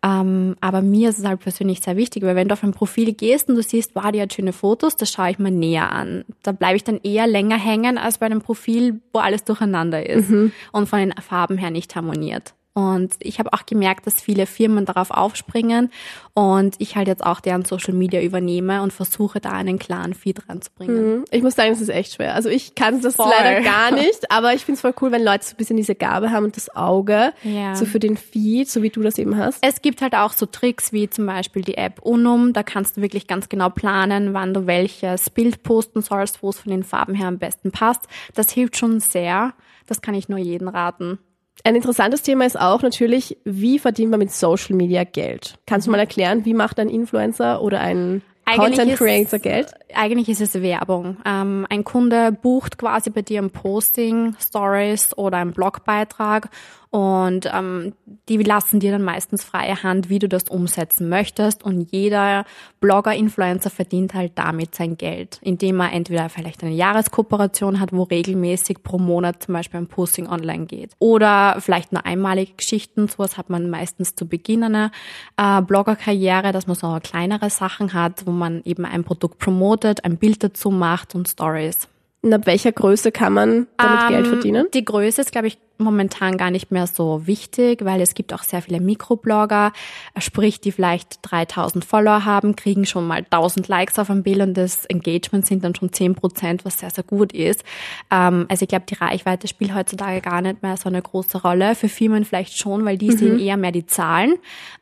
Ähm, 0.06 0.56
aber 0.62 0.84
mir 0.84 1.10
ist 1.10 1.18
es 1.18 1.26
halt 1.26 1.40
persönlich 1.40 1.82
sehr 1.82 1.98
wichtig, 1.98 2.22
weil 2.24 2.36
wenn 2.36 2.48
du 2.48 2.54
auf 2.54 2.64
ein 2.64 2.74
Profil 2.74 3.14
gehst 3.14 3.50
und 3.50 3.56
du 3.56 3.64
siehst, 3.64 3.96
wow, 3.96 4.12
die 4.12 4.22
hat 4.22 4.34
schöne 4.34 4.54
Fotos, 4.54 4.96
das 4.96 5.12
schaue 5.12 5.32
ich 5.32 5.40
mir 5.40 5.50
näher 5.50 5.92
an. 5.92 6.26
Da 6.44 6.52
bleibe 6.52 6.76
ich 6.76 6.84
dann 6.84 7.00
eher 7.02 7.26
länger 7.26 7.58
hängen 7.58 7.98
als 7.98 8.20
bei 8.20 8.28
einem 8.28 8.42
Profil, 8.42 9.02
wo 9.14 9.20
alles 9.20 9.46
durcheinander 9.46 10.08
ist 10.08 10.30
mhm. 10.30 10.52
und 10.72 10.88
von 10.88 11.00
den 11.00 11.14
Farben 11.14 11.58
her 11.58 11.72
nicht 11.72 11.96
harmoniert. 11.96 12.54
Und 12.78 13.16
ich 13.20 13.40
habe 13.40 13.54
auch 13.54 13.66
gemerkt, 13.66 14.06
dass 14.06 14.22
viele 14.22 14.46
Firmen 14.46 14.84
darauf 14.84 15.10
aufspringen 15.10 15.90
und 16.34 16.76
ich 16.80 16.98
halt 16.98 17.08
jetzt 17.08 17.26
auch 17.26 17.40
deren 17.40 17.64
Social 17.64 17.94
Media 17.94 18.22
übernehme 18.22 18.82
und 18.82 18.92
versuche 18.92 19.40
da 19.40 19.52
einen 19.52 19.80
klaren 19.80 20.14
Feed 20.14 20.50
reinzubringen. 20.50 21.20
Mhm. 21.20 21.26
Ich 21.32 21.42
muss 21.42 21.56
sagen, 21.56 21.72
es 21.72 21.80
ist 21.80 21.88
echt 21.88 22.16
schwer. 22.16 22.36
Also 22.36 22.50
ich 22.50 22.76
kann 22.76 23.00
das 23.00 23.16
voll. 23.16 23.30
leider 23.30 23.62
gar 23.62 23.92
nicht, 23.92 24.30
aber 24.30 24.54
ich 24.54 24.66
finde 24.66 24.76
es 24.76 24.82
voll 24.82 24.94
cool, 25.00 25.14
wenn 25.14 25.24
Leute 25.24 25.46
so 25.46 25.54
ein 25.54 25.56
bisschen 25.56 25.78
diese 25.78 25.96
Gabe 25.96 26.32
haben 26.32 26.44
und 26.44 26.58
das 26.58 26.76
Auge 26.76 27.32
ja. 27.44 27.78
so 27.78 27.86
für 27.86 28.00
den 28.00 28.18
Feed, 28.18 28.70
so 28.70 28.84
wie 28.84 28.90
du 28.90 29.02
das 29.02 29.18
eben 29.18 29.38
hast. 29.38 29.60
Es 29.66 29.82
gibt 29.82 30.02
halt 30.02 30.14
auch 30.14 30.34
so 30.34 30.46
Tricks 30.46 30.92
wie 30.92 31.10
zum 31.10 31.28
Beispiel 31.28 31.62
die 31.62 31.78
App 31.78 32.02
Unum. 32.02 32.52
Da 32.52 32.64
kannst 32.64 32.98
du 32.98 33.02
wirklich 33.02 33.26
ganz 33.26 33.48
genau 33.48 33.70
planen, 33.70 34.34
wann 34.34 34.54
du 34.54 34.68
welches 34.68 35.30
Bild 35.30 35.64
posten 35.64 36.02
sollst, 36.02 36.44
wo 36.44 36.50
es 36.50 36.60
von 36.60 36.72
den 36.72 36.84
Farben 36.84 37.16
her 37.16 37.30
am 37.30 37.38
besten 37.38 37.72
passt. 37.72 38.02
Das 38.34 38.52
hilft 38.52 38.76
schon 38.76 39.00
sehr. 39.00 39.54
Das 39.88 40.02
kann 40.02 40.14
ich 40.14 40.28
nur 40.28 40.40
jedem 40.40 40.68
raten. 40.68 41.20
Ein 41.64 41.76
interessantes 41.76 42.22
Thema 42.22 42.46
ist 42.46 42.60
auch 42.60 42.82
natürlich, 42.82 43.38
wie 43.44 43.80
verdient 43.80 44.12
man 44.12 44.20
mit 44.20 44.32
Social 44.32 44.76
Media 44.76 45.04
Geld? 45.04 45.56
Kannst 45.66 45.88
du 45.88 45.92
mal 45.92 46.00
erklären, 46.00 46.46
wie 46.46 46.54
macht 46.54 46.80
ein 46.80 46.90
Influencer 46.90 47.62
oder 47.62 47.80
ein 47.82 48.22
eigentlich 48.46 48.78
Content 48.78 48.98
Creator 48.98 49.40
Geld? 49.40 49.74
Eigentlich 49.94 50.30
ist 50.30 50.42
es 50.42 50.62
Werbung. 50.62 51.18
Ähm, 51.26 51.66
ein 51.70 51.84
Kunde 51.84 52.32
bucht 52.32 52.78
quasi 52.78 53.10
bei 53.10 53.24
dir 53.24 53.42
ein 53.42 53.50
Posting, 53.50 54.36
Stories 54.40 55.18
oder 55.18 55.38
einen 55.38 55.54
Blogbeitrag 55.54 56.50
und 56.96 57.52
ähm, 57.54 57.92
die 58.30 58.38
lassen 58.38 58.80
dir 58.80 58.94
dann 58.94 59.04
meistens 59.04 59.44
freie 59.44 59.84
Hand, 59.84 60.08
wie 60.08 60.18
du 60.18 60.30
das 60.30 60.44
umsetzen 60.44 61.10
möchtest. 61.10 61.62
Und 61.62 61.92
jeder 61.92 62.46
Blogger, 62.80 63.14
Influencer 63.14 63.70
verdient 63.70 64.14
halt 64.14 64.32
damit 64.36 64.76
sein 64.76 64.96
Geld, 64.96 65.38
indem 65.42 65.82
er 65.82 65.92
entweder 65.92 66.30
vielleicht 66.30 66.64
eine 66.64 66.72
Jahreskooperation 66.72 67.82
hat, 67.82 67.92
wo 67.92 68.04
regelmäßig 68.04 68.82
pro 68.82 68.98
Monat 68.98 69.44
zum 69.44 69.56
Beispiel 69.56 69.82
ein 69.82 69.88
Posting 69.88 70.30
online 70.30 70.68
geht. 70.68 70.94
Oder 71.00 71.58
vielleicht 71.60 71.92
nur 71.92 72.06
einmalige 72.06 72.54
Geschichten. 72.54 73.10
Sowas 73.10 73.38
hat 73.38 73.50
man 73.50 73.70
meistens 73.70 74.16
zu 74.16 74.26
Beginn 74.26 74.64
einer 74.64 74.92
äh, 75.36 75.62
Bloggerkarriere, 75.64 76.54
dass 76.54 76.66
man 76.66 76.78
so 76.78 76.98
kleinere 77.04 77.50
Sachen 77.50 77.92
hat, 77.94 78.26
wo 78.26 78.32
man 78.32 78.62
eben 78.64 78.86
ein 78.86 79.04
Produkt 79.04 79.40
promotet, 79.40 80.06
ein 80.06 80.16
Bild 80.16 80.42
dazu 80.46 80.72
macht 80.72 81.14
und 81.14 81.28
Stories. 81.28 81.90
Und 82.26 82.34
ab 82.34 82.48
welcher 82.48 82.72
Größe 82.72 83.12
kann 83.12 83.34
man 83.34 83.68
damit 83.78 84.02
ähm, 84.02 84.10
Geld 84.10 84.28
verdienen? 84.28 84.68
Die 84.74 84.84
Größe 84.84 85.22
ist, 85.22 85.32
glaube 85.32 85.46
ich, 85.46 85.60
momentan 85.78 86.38
gar 86.38 86.50
nicht 86.50 86.72
mehr 86.72 86.88
so 86.88 87.28
wichtig, 87.28 87.86
weil 87.86 88.02
es 88.02 88.16
gibt 88.16 88.34
auch 88.34 88.42
sehr 88.42 88.64
viele 88.64 88.80
Mikroblogger, 88.80 89.72
sprich, 90.18 90.60
die 90.60 90.72
vielleicht 90.72 91.20
3000 91.22 91.86
Follower 91.86 92.26
haben, 92.26 92.56
kriegen 92.56 92.88
schon 92.88 93.06
mal 93.06 93.20
1000 93.30 93.68
Likes 93.68 94.00
auf 94.00 94.10
ein 94.10 94.24
Bild 94.24 94.42
und 94.42 94.56
das 94.56 94.86
Engagement 94.86 95.46
sind 95.46 95.64
dann 95.64 95.76
schon 95.76 95.94
10 95.94 96.16
Prozent, 96.16 96.66
was 96.66 96.80
sehr, 96.80 96.90
sehr 96.90 97.04
gut 97.04 97.32
ist. 97.32 97.64
Ähm, 98.10 98.48
also 98.50 98.64
ich 98.64 98.70
glaube, 98.70 98.86
die 98.90 98.96
Reichweite 98.96 99.48
spielt 99.48 99.76
heutzutage 99.76 100.22
gar 100.22 100.42
nicht 100.42 100.64
mehr 100.64 100.78
so 100.78 100.90
eine 100.90 101.04
große 101.04 101.40
Rolle. 101.44 101.76
Für 101.76 101.90
Firmen 101.90 102.26
vielleicht 102.26 102.58
schon, 102.58 102.86
weil 102.86 102.98
die 102.98 103.12
mhm. 103.12 103.18
sehen 103.18 103.40
eher 103.40 103.58
mehr 103.58 103.72
die 103.72 103.86
Zahlen, 103.86 104.34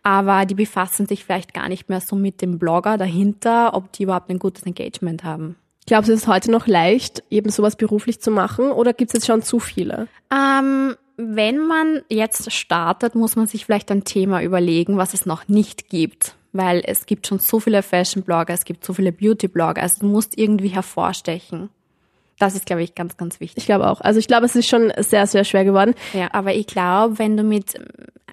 aber 0.02 0.46
die 0.46 0.56
befassen 0.56 1.08
sich 1.08 1.26
vielleicht 1.26 1.54
gar 1.54 1.68
nicht 1.68 1.90
mehr 1.90 2.00
so 2.00 2.16
mit 2.16 2.42
dem 2.42 2.58
Blogger 2.58 2.98
dahinter, 2.98 3.74
ob 3.74 3.92
die 3.92 4.04
überhaupt 4.04 4.30
ein 4.30 4.40
gutes 4.40 4.64
Engagement 4.64 5.26
haben. 5.26 5.58
Glaubst 5.86 6.10
du, 6.10 6.14
es 6.14 6.22
ist 6.22 6.28
heute 6.28 6.52
noch 6.52 6.68
leicht, 6.68 7.24
eben 7.30 7.50
sowas 7.50 7.76
beruflich 7.76 8.22
zu 8.22 8.32
machen 8.32 8.72
oder 8.72 8.94
gibt 8.94 9.10
es 9.10 9.14
jetzt 9.14 9.28
schon 9.28 9.42
zu 9.42 9.60
viele? 9.60 10.08
Ähm, 10.34 10.96
wenn 11.18 11.60
man 11.60 12.02
jetzt 12.10 12.52
startet, 12.52 13.16
muss 13.16 13.36
man 13.36 13.48
sich 13.48 13.66
vielleicht 13.66 13.92
ein 13.92 14.04
Thema 14.04 14.42
überlegen, 14.42 14.98
was 14.98 15.14
es 15.14 15.26
noch 15.26 15.48
nicht 15.48 15.90
gibt. 15.90 16.36
Weil 16.54 16.84
es 16.86 17.06
gibt 17.06 17.28
schon 17.28 17.40
so 17.40 17.60
viele 17.60 17.82
Fashion-Blogger, 17.82 18.54
es 18.54 18.64
gibt 18.64 18.86
so 18.86 18.94
viele 18.94 19.12
Beauty-Blogger, 19.12 19.82
also 19.82 20.02
du 20.02 20.06
musst 20.06 20.38
irgendwie 20.38 20.68
hervorstechen. 20.68 21.70
Das 22.40 22.56
ist, 22.56 22.66
glaube 22.66 22.84
ich, 22.84 22.96
ganz, 22.96 23.18
ganz 23.18 23.40
wichtig. 23.40 23.64
Ich 23.64 23.66
glaube 23.66 23.90
auch. 23.90 24.02
Also 24.02 24.20
ich 24.20 24.28
glaube, 24.28 24.46
es 24.46 24.56
ist 24.56 24.68
schon 24.68 24.92
sehr, 24.98 25.28
sehr 25.28 25.44
schwer 25.44 25.66
geworden. 25.66 25.94
Ja, 26.14 26.30
aber 26.34 26.54
ich 26.54 26.68
glaube, 26.68 27.20
wenn 27.20 27.38
du 27.38 27.44
mit 27.44 27.80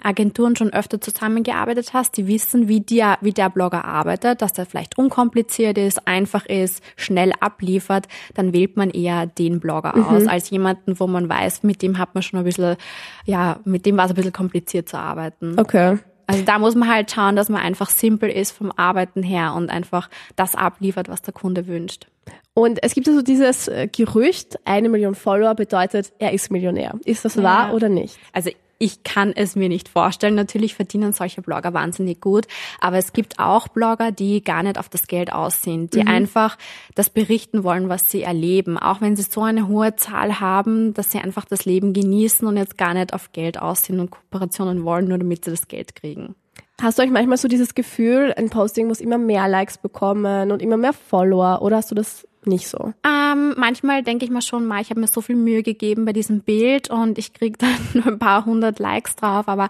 Agenturen 0.03 0.55
schon 0.55 0.73
öfter 0.73 0.99
zusammengearbeitet 0.99 1.93
hast, 1.93 2.17
die 2.17 2.27
wissen, 2.27 2.67
wie 2.67 2.81
der, 2.81 3.17
wie 3.21 3.31
der 3.31 3.49
Blogger 3.49 3.85
arbeitet, 3.85 4.41
dass 4.41 4.53
der 4.53 4.65
vielleicht 4.65 4.97
unkompliziert 4.97 5.77
ist, 5.77 6.07
einfach 6.07 6.45
ist, 6.45 6.83
schnell 6.95 7.31
abliefert, 7.39 8.07
dann 8.33 8.53
wählt 8.53 8.77
man 8.77 8.89
eher 8.89 9.27
den 9.27 9.59
Blogger 9.59 9.95
mhm. 9.95 10.05
aus, 10.05 10.27
als 10.27 10.49
jemanden, 10.49 10.99
wo 10.99 11.07
man 11.07 11.29
weiß, 11.29 11.63
mit 11.63 11.81
dem 11.81 11.97
hat 11.97 12.15
man 12.15 12.23
schon 12.23 12.39
ein 12.39 12.45
bisschen, 12.45 12.77
ja, 13.25 13.59
mit 13.63 13.85
dem 13.85 13.97
war 13.97 14.05
es 14.05 14.11
ein 14.11 14.15
bisschen 14.15 14.33
kompliziert 14.33 14.89
zu 14.89 14.97
arbeiten. 14.97 15.59
Okay. 15.59 15.99
Also 16.31 16.45
da 16.45 16.59
muss 16.59 16.75
man 16.75 16.89
halt 16.89 17.11
schauen, 17.11 17.35
dass 17.35 17.49
man 17.49 17.61
einfach 17.61 17.89
simpel 17.89 18.29
ist 18.29 18.51
vom 18.51 18.71
Arbeiten 18.75 19.23
her 19.23 19.53
und 19.53 19.69
einfach 19.69 20.09
das 20.35 20.55
abliefert, 20.55 21.09
was 21.09 21.21
der 21.21 21.33
Kunde 21.33 21.67
wünscht. 21.67 22.07
Und 22.53 22.81
es 22.83 22.93
gibt 22.93 23.07
also 23.07 23.21
dieses 23.21 23.67
äh, 23.67 23.87
Gerücht, 23.87 24.59
eine 24.65 24.89
Million 24.89 25.15
Follower 25.15 25.55
bedeutet, 25.55 26.11
er 26.19 26.33
ist 26.33 26.51
Millionär. 26.51 26.93
Ist 27.05 27.25
das 27.25 27.35
ja. 27.35 27.43
wahr 27.43 27.73
oder 27.73 27.89
nicht? 27.89 28.17
Also 28.33 28.51
ich 28.81 29.03
kann 29.03 29.31
es 29.35 29.55
mir 29.55 29.69
nicht 29.69 29.87
vorstellen. 29.87 30.35
Natürlich 30.35 30.75
verdienen 30.75 31.13
solche 31.13 31.41
Blogger 31.41 31.73
wahnsinnig 31.73 32.19
gut, 32.19 32.47
aber 32.79 32.97
es 32.97 33.13
gibt 33.13 33.39
auch 33.39 33.67
Blogger, 33.67 34.11
die 34.11 34.43
gar 34.43 34.63
nicht 34.63 34.79
auf 34.79 34.89
das 34.89 35.07
Geld 35.07 35.31
aus 35.31 35.61
sind, 35.61 35.93
die 35.93 36.01
mhm. 36.01 36.07
einfach 36.07 36.57
das 36.95 37.09
berichten 37.09 37.63
wollen, 37.63 37.89
was 37.89 38.09
sie 38.09 38.23
erleben, 38.23 38.77
auch 38.77 38.99
wenn 39.01 39.15
sie 39.15 39.23
so 39.23 39.41
eine 39.41 39.67
hohe 39.67 39.95
Zahl 39.95 40.39
haben, 40.39 40.93
dass 40.93 41.11
sie 41.11 41.19
einfach 41.19 41.45
das 41.45 41.65
Leben 41.65 41.93
genießen 41.93 42.47
und 42.47 42.57
jetzt 42.57 42.77
gar 42.77 42.93
nicht 42.93 43.13
auf 43.13 43.31
Geld 43.31 43.61
aus 43.61 43.83
sind 43.83 43.99
und 43.99 44.09
Kooperationen 44.09 44.83
wollen, 44.83 45.07
nur 45.07 45.19
damit 45.19 45.45
sie 45.45 45.51
das 45.51 45.67
Geld 45.67 45.95
kriegen. 45.95 46.35
Hast 46.81 46.97
du 46.97 47.03
euch 47.03 47.11
manchmal 47.11 47.37
so 47.37 47.47
dieses 47.47 47.75
Gefühl, 47.75 48.33
ein 48.35 48.49
Posting 48.49 48.87
muss 48.87 49.01
immer 49.01 49.19
mehr 49.19 49.47
Likes 49.47 49.77
bekommen 49.77 50.51
und 50.51 50.63
immer 50.63 50.77
mehr 50.77 50.93
Follower 50.93 51.61
oder 51.61 51.77
hast 51.77 51.91
du 51.91 51.95
das 51.95 52.27
nicht 52.45 52.67
so? 52.67 52.93
Ähm, 53.05 53.53
manchmal 53.57 54.03
denke 54.03 54.25
ich 54.25 54.31
mir 54.31 54.41
schon 54.41 54.65
mal, 54.65 54.81
ich 54.81 54.89
habe 54.89 54.99
mir 54.99 55.07
so 55.07 55.21
viel 55.21 55.35
Mühe 55.35 55.63
gegeben 55.63 56.05
bei 56.05 56.13
diesem 56.13 56.41
Bild 56.41 56.89
und 56.89 57.17
ich 57.17 57.33
kriege 57.33 57.57
dann 57.57 57.77
nur 57.93 58.07
ein 58.07 58.19
paar 58.19 58.45
hundert 58.45 58.79
Likes 58.79 59.15
drauf, 59.15 59.47
aber 59.47 59.69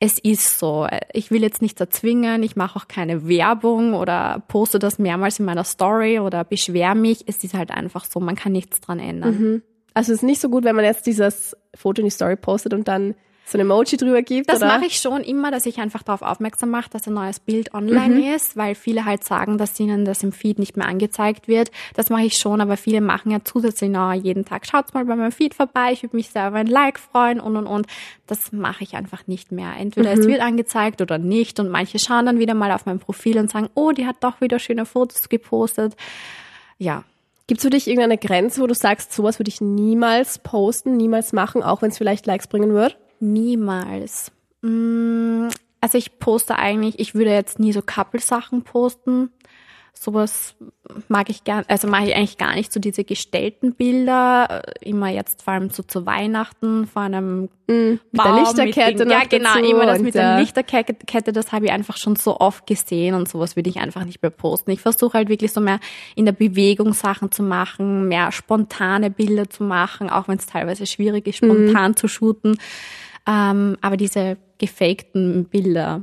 es 0.00 0.18
ist 0.18 0.58
so. 0.58 0.86
Ich 1.12 1.30
will 1.30 1.42
jetzt 1.42 1.62
nichts 1.62 1.80
erzwingen, 1.80 2.42
ich 2.42 2.56
mache 2.56 2.78
auch 2.78 2.88
keine 2.88 3.28
Werbung 3.28 3.94
oder 3.94 4.42
poste 4.48 4.78
das 4.78 4.98
mehrmals 4.98 5.38
in 5.38 5.44
meiner 5.44 5.64
Story 5.64 6.20
oder 6.20 6.44
beschwer 6.44 6.94
mich. 6.94 7.24
Es 7.26 7.42
ist 7.42 7.54
halt 7.54 7.70
einfach 7.70 8.04
so, 8.04 8.20
man 8.20 8.36
kann 8.36 8.52
nichts 8.52 8.80
dran 8.80 8.98
ändern. 8.98 9.38
Mhm. 9.38 9.62
Also 9.94 10.12
es 10.12 10.18
ist 10.18 10.24
nicht 10.24 10.40
so 10.40 10.48
gut, 10.48 10.64
wenn 10.64 10.76
man 10.76 10.84
jetzt 10.84 11.06
dieses 11.06 11.56
Foto 11.74 12.00
in 12.00 12.06
die 12.06 12.10
Story 12.10 12.36
postet 12.36 12.74
und 12.74 12.88
dann 12.88 13.14
so 13.46 13.58
ein 13.58 13.60
Emoji 13.60 13.96
drüber 13.96 14.22
gibt? 14.22 14.48
Das 14.48 14.60
mache 14.60 14.86
ich 14.86 14.98
schon 14.98 15.22
immer, 15.22 15.50
dass 15.50 15.66
ich 15.66 15.78
einfach 15.78 16.02
darauf 16.02 16.22
aufmerksam 16.22 16.70
mache, 16.70 16.88
dass 16.90 17.06
ein 17.06 17.14
neues 17.14 17.40
Bild 17.40 17.74
online 17.74 18.14
mhm. 18.14 18.34
ist, 18.34 18.56
weil 18.56 18.74
viele 18.74 19.04
halt 19.04 19.24
sagen, 19.24 19.58
dass 19.58 19.78
ihnen 19.78 20.04
das 20.04 20.22
im 20.22 20.32
Feed 20.32 20.58
nicht 20.58 20.76
mehr 20.76 20.88
angezeigt 20.88 21.46
wird. 21.46 21.70
Das 21.94 22.08
mache 22.08 22.24
ich 22.24 22.38
schon, 22.38 22.60
aber 22.60 22.76
viele 22.76 23.00
machen 23.00 23.30
ja 23.30 23.38
zusätzlich 23.44 23.90
noch 23.90 24.12
jeden 24.12 24.44
Tag, 24.44 24.66
schaut's 24.66 24.94
mal 24.94 25.04
bei 25.04 25.14
meinem 25.14 25.32
Feed 25.32 25.54
vorbei, 25.54 25.92
ich 25.92 26.02
würde 26.02 26.16
mich 26.16 26.30
sehr 26.30 26.48
über 26.48 26.58
ein 26.58 26.66
Like 26.66 26.98
freuen 26.98 27.38
und 27.40 27.56
und 27.56 27.66
und. 27.66 27.86
Das 28.26 28.52
mache 28.52 28.82
ich 28.82 28.96
einfach 28.96 29.26
nicht 29.26 29.52
mehr. 29.52 29.74
Entweder 29.78 30.14
mhm. 30.14 30.20
es 30.20 30.26
wird 30.26 30.40
angezeigt 30.40 31.02
oder 31.02 31.18
nicht 31.18 31.60
und 31.60 31.68
manche 31.68 31.98
schauen 31.98 32.24
dann 32.24 32.38
wieder 32.38 32.54
mal 32.54 32.72
auf 32.72 32.86
mein 32.86 32.98
Profil 32.98 33.38
und 33.38 33.50
sagen, 33.50 33.68
oh, 33.74 33.92
die 33.92 34.06
hat 34.06 34.16
doch 34.20 34.40
wieder 34.40 34.58
schöne 34.58 34.86
Fotos 34.86 35.28
gepostet. 35.28 35.94
Ja, 36.78 37.04
Gibt 37.46 37.58
es 37.58 37.64
für 37.64 37.70
dich 37.70 37.88
irgendeine 37.88 38.16
Grenze, 38.16 38.62
wo 38.62 38.66
du 38.66 38.74
sagst, 38.74 39.12
sowas 39.12 39.38
würde 39.38 39.50
ich 39.50 39.60
niemals 39.60 40.38
posten, 40.38 40.96
niemals 40.96 41.34
machen, 41.34 41.62
auch 41.62 41.82
wenn 41.82 41.90
es 41.90 41.98
vielleicht 41.98 42.24
Likes 42.24 42.46
bringen 42.46 42.72
wird? 42.72 42.96
Niemals. 43.32 44.30
Mm, 44.62 45.48
also 45.80 45.98
ich 45.98 46.18
poste 46.18 46.56
eigentlich, 46.56 46.98
ich 46.98 47.14
würde 47.14 47.30
jetzt 47.30 47.58
nie 47.58 47.72
so 47.72 47.82
Couple-Sachen 47.82 48.62
posten. 48.62 49.30
Sowas 49.96 50.56
mag 51.08 51.30
ich 51.30 51.44
gern, 51.44 51.64
also 51.68 51.86
mache 51.88 52.06
ich 52.06 52.16
eigentlich 52.16 52.36
gar 52.36 52.54
nicht 52.54 52.72
so 52.72 52.80
diese 52.80 53.04
gestellten 53.04 53.74
Bilder, 53.74 54.64
äh, 54.66 54.88
immer 54.88 55.08
jetzt 55.08 55.42
vor 55.42 55.54
allem 55.54 55.70
so 55.70 55.82
zu 55.82 56.04
Weihnachten 56.04 56.86
vor 56.86 57.02
einem 57.02 57.48
mm, 57.68 57.68
mit 57.68 58.00
Baum, 58.12 58.34
der 58.34 58.66
Lichterkette 58.66 59.04
mit 59.04 59.12
Ja, 59.12 59.22
genau, 59.28 59.56
immer 59.58 59.86
das 59.86 60.00
mit 60.00 60.14
der 60.14 60.40
Lichterkette, 60.40 61.32
das 61.32 61.52
habe 61.52 61.66
ich 61.66 61.72
einfach 61.72 61.96
schon 61.96 62.16
so 62.16 62.40
oft 62.40 62.66
gesehen 62.66 63.14
und 63.14 63.28
sowas 63.28 63.54
würde 63.54 63.70
ich 63.70 63.76
einfach 63.76 64.04
nicht 64.04 64.20
mehr 64.20 64.30
posten. 64.30 64.72
Ich 64.72 64.80
versuche 64.80 65.16
halt 65.16 65.28
wirklich 65.28 65.52
so 65.52 65.60
mehr 65.60 65.78
in 66.16 66.24
der 66.24 66.32
Bewegung 66.32 66.92
Sachen 66.92 67.30
zu 67.30 67.42
machen, 67.42 68.08
mehr 68.08 68.32
spontane 68.32 69.10
Bilder 69.10 69.48
zu 69.48 69.62
machen, 69.62 70.10
auch 70.10 70.28
wenn 70.28 70.38
es 70.38 70.46
teilweise 70.46 70.86
schwierig 70.86 71.26
ist, 71.28 71.36
spontan 71.36 71.92
mm. 71.92 71.96
zu 71.96 72.08
shooten. 72.08 72.58
Ähm, 73.26 73.76
aber 73.80 73.96
diese 73.96 74.36
gefakten 74.58 75.46
Bilder, 75.46 76.02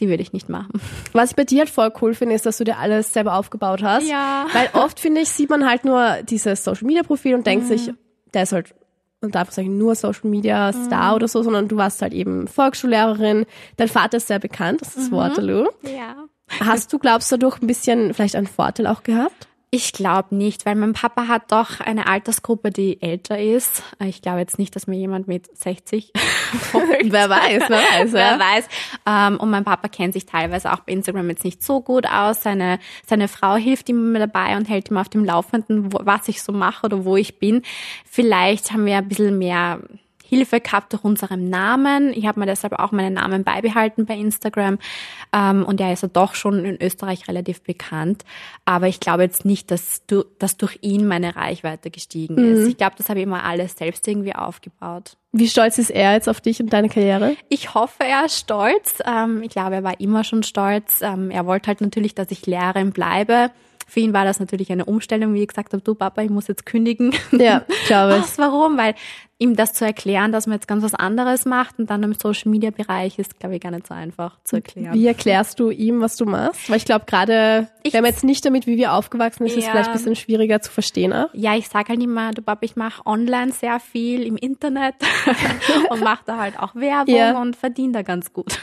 die 0.00 0.08
würde 0.08 0.22
ich 0.22 0.32
nicht 0.32 0.48
machen. 0.48 0.80
Was 1.12 1.30
ich 1.30 1.36
bei 1.36 1.44
dir 1.44 1.60
halt 1.60 1.70
voll 1.70 1.92
cool 2.00 2.14
finde, 2.14 2.34
ist, 2.34 2.46
dass 2.46 2.58
du 2.58 2.64
dir 2.64 2.78
alles 2.78 3.12
selber 3.12 3.34
aufgebaut 3.34 3.82
hast. 3.82 4.08
Ja. 4.08 4.46
Weil 4.52 4.70
oft, 4.72 5.00
finde 5.00 5.20
ich, 5.22 5.28
sieht 5.28 5.50
man 5.50 5.68
halt 5.68 5.84
nur 5.84 6.22
dieses 6.22 6.64
Social 6.64 6.86
Media 6.86 7.02
Profil 7.02 7.34
und 7.34 7.46
denkt 7.46 7.64
mhm. 7.64 7.68
sich, 7.68 7.92
der 8.34 8.44
ist 8.44 8.52
halt, 8.52 8.74
und 9.20 9.34
darf 9.34 9.50
sagen, 9.50 9.76
nur 9.78 9.94
Social 9.94 10.30
Media 10.30 10.72
Star 10.72 11.10
mhm. 11.10 11.16
oder 11.16 11.28
so, 11.28 11.42
sondern 11.42 11.68
du 11.68 11.76
warst 11.76 12.02
halt 12.02 12.12
eben 12.12 12.46
Volksschullehrerin. 12.46 13.46
Dein 13.76 13.88
Vater 13.88 14.18
ist 14.18 14.28
sehr 14.28 14.38
bekannt, 14.38 14.80
das 14.80 14.96
ist 14.96 15.10
mhm. 15.10 15.16
Waterloo. 15.16 15.66
Ja. 15.82 16.16
Hast 16.60 16.92
du, 16.92 16.98
glaubst 16.98 17.30
du, 17.30 17.36
dadurch 17.36 17.60
ein 17.60 17.66
bisschen 17.66 18.14
vielleicht 18.14 18.36
einen 18.36 18.46
Vorteil 18.46 18.86
auch 18.86 19.02
gehabt? 19.02 19.47
Ich 19.70 19.92
glaube 19.92 20.34
nicht, 20.34 20.64
weil 20.64 20.76
mein 20.76 20.94
Papa 20.94 21.28
hat 21.28 21.52
doch 21.52 21.80
eine 21.80 22.06
Altersgruppe, 22.06 22.70
die 22.70 23.02
älter 23.02 23.38
ist. 23.38 23.82
Ich 24.02 24.22
glaube 24.22 24.38
jetzt 24.38 24.58
nicht, 24.58 24.74
dass 24.74 24.86
mir 24.86 24.96
jemand 24.96 25.28
mit 25.28 25.54
60 25.54 26.10
folgt. 26.72 27.12
wer 27.12 27.28
weiß, 27.28 27.64
wer 27.68 27.78
weiß. 27.78 28.12
wer 28.12 28.38
weiß. 28.38 28.68
Ähm, 29.06 29.38
und 29.38 29.50
mein 29.50 29.64
Papa 29.64 29.88
kennt 29.88 30.14
sich 30.14 30.24
teilweise 30.24 30.72
auch 30.72 30.80
bei 30.80 30.92
Instagram 30.92 31.28
jetzt 31.28 31.44
nicht 31.44 31.62
so 31.62 31.82
gut 31.82 32.06
aus. 32.06 32.42
Seine, 32.42 32.78
seine 33.06 33.28
Frau 33.28 33.56
hilft 33.56 33.90
ihm 33.90 34.08
immer 34.08 34.20
dabei 34.20 34.56
und 34.56 34.70
hält 34.70 34.90
ihm 34.90 34.96
auf 34.96 35.10
dem 35.10 35.22
Laufenden, 35.22 35.92
was 35.92 36.28
ich 36.28 36.42
so 36.42 36.52
mache 36.52 36.86
oder 36.86 37.04
wo 37.04 37.16
ich 37.16 37.38
bin. 37.38 37.60
Vielleicht 38.10 38.72
haben 38.72 38.86
wir 38.86 38.96
ein 38.96 39.08
bisschen 39.08 39.36
mehr 39.36 39.80
Hilfe 40.28 40.60
gehabt 40.60 40.92
durch 40.92 41.04
unseren 41.04 41.48
Namen. 41.48 42.12
Ich 42.12 42.26
habe 42.26 42.38
mir 42.38 42.46
deshalb 42.46 42.74
auch 42.74 42.92
meinen 42.92 43.14
Namen 43.14 43.44
beibehalten 43.44 44.04
bei 44.04 44.14
Instagram. 44.14 44.78
Ähm, 45.32 45.64
und 45.64 45.80
er 45.80 45.92
ist 45.92 46.02
ja 46.02 46.08
doch 46.08 46.34
schon 46.34 46.66
in 46.66 46.82
Österreich 46.82 47.28
relativ 47.28 47.62
bekannt. 47.62 48.24
Aber 48.66 48.88
ich 48.88 49.00
glaube 49.00 49.22
jetzt 49.22 49.46
nicht, 49.46 49.70
dass, 49.70 50.04
du, 50.06 50.24
dass 50.38 50.58
durch 50.58 50.78
ihn 50.82 51.08
meine 51.08 51.34
Reichweite 51.34 51.90
gestiegen 51.90 52.34
mhm. 52.34 52.52
ist. 52.52 52.68
Ich 52.68 52.76
glaube, 52.76 52.96
das 52.98 53.08
habe 53.08 53.20
ich 53.20 53.24
immer 53.24 53.42
alles 53.44 53.76
selbst 53.76 54.06
irgendwie 54.06 54.34
aufgebaut. 54.34 55.16
Wie 55.32 55.48
stolz 55.48 55.78
ist 55.78 55.90
er 55.90 56.12
jetzt 56.12 56.28
auf 56.28 56.42
dich 56.42 56.60
und 56.60 56.72
deine 56.72 56.90
Karriere? 56.90 57.34
Ich 57.48 57.74
hoffe, 57.74 58.04
er 58.04 58.26
ist 58.26 58.38
stolz. 58.38 58.98
Ähm, 59.06 59.42
ich 59.42 59.50
glaube, 59.50 59.76
er 59.76 59.84
war 59.84 59.98
immer 59.98 60.24
schon 60.24 60.42
stolz. 60.42 61.00
Ähm, 61.00 61.30
er 61.30 61.46
wollte 61.46 61.68
halt 61.68 61.80
natürlich, 61.80 62.14
dass 62.14 62.30
ich 62.30 62.44
Lehrerin 62.44 62.92
bleibe. 62.92 63.50
Für 63.88 64.00
ihn 64.00 64.12
war 64.12 64.24
das 64.24 64.38
natürlich 64.38 64.70
eine 64.70 64.84
Umstellung, 64.84 65.32
wie 65.34 65.42
ich 65.42 65.48
gesagt 65.48 65.72
habe, 65.72 65.82
du 65.82 65.94
Papa, 65.94 66.22
ich 66.22 66.30
muss 66.30 66.46
jetzt 66.46 66.66
kündigen. 66.66 67.14
Ja, 67.38 67.64
glaube 67.86 68.16
ich. 68.16 68.22
Was, 68.22 68.38
warum? 68.38 68.76
Weil 68.76 68.94
ihm 69.38 69.54
das 69.54 69.72
zu 69.72 69.84
erklären, 69.84 70.32
dass 70.32 70.46
man 70.46 70.56
jetzt 70.56 70.66
ganz 70.66 70.82
was 70.82 70.94
anderes 70.94 71.44
macht 71.44 71.78
und 71.78 71.88
dann 71.88 72.02
im 72.02 72.14
Social 72.14 72.50
Media 72.50 72.70
Bereich 72.70 73.18
ist, 73.18 73.38
glaube 73.38 73.54
ich, 73.54 73.60
gar 73.60 73.70
nicht 73.70 73.86
so 73.86 73.94
einfach 73.94 74.36
zu 74.42 74.56
erklären. 74.56 74.92
Wie 74.92 75.06
erklärst 75.06 75.60
du 75.60 75.70
ihm, 75.70 76.00
was 76.00 76.16
du 76.16 76.26
machst? 76.26 76.68
Weil 76.68 76.78
ich 76.78 76.84
glaube, 76.84 77.04
gerade 77.06 77.68
wenn 77.84 78.02
man 78.02 78.10
jetzt 78.10 78.24
nicht 78.24 78.44
damit, 78.44 78.66
wie 78.66 78.76
wir 78.76 78.92
aufgewachsen 78.92 79.46
sind, 79.46 79.56
ist 79.56 79.64
es 79.64 79.70
vielleicht 79.70 79.90
ein 79.90 79.92
bisschen 79.92 80.16
schwieriger 80.16 80.60
zu 80.60 80.72
verstehen. 80.72 81.12
Auch. 81.12 81.28
Ja, 81.32 81.54
ich 81.54 81.68
sage 81.68 81.90
halt 81.90 82.02
immer, 82.02 82.32
du 82.32 82.42
Papa, 82.42 82.60
ich 82.62 82.74
mache 82.74 83.06
online 83.06 83.52
sehr 83.52 83.78
viel 83.78 84.24
im 84.24 84.36
Internet 84.36 84.96
und 85.90 86.02
mache 86.02 86.22
da 86.26 86.38
halt 86.38 86.58
auch 86.58 86.74
Werbung 86.74 87.14
ja. 87.14 87.40
und 87.40 87.54
verdiene 87.54 87.92
da 87.92 88.02
ganz 88.02 88.32
gut. 88.32 88.58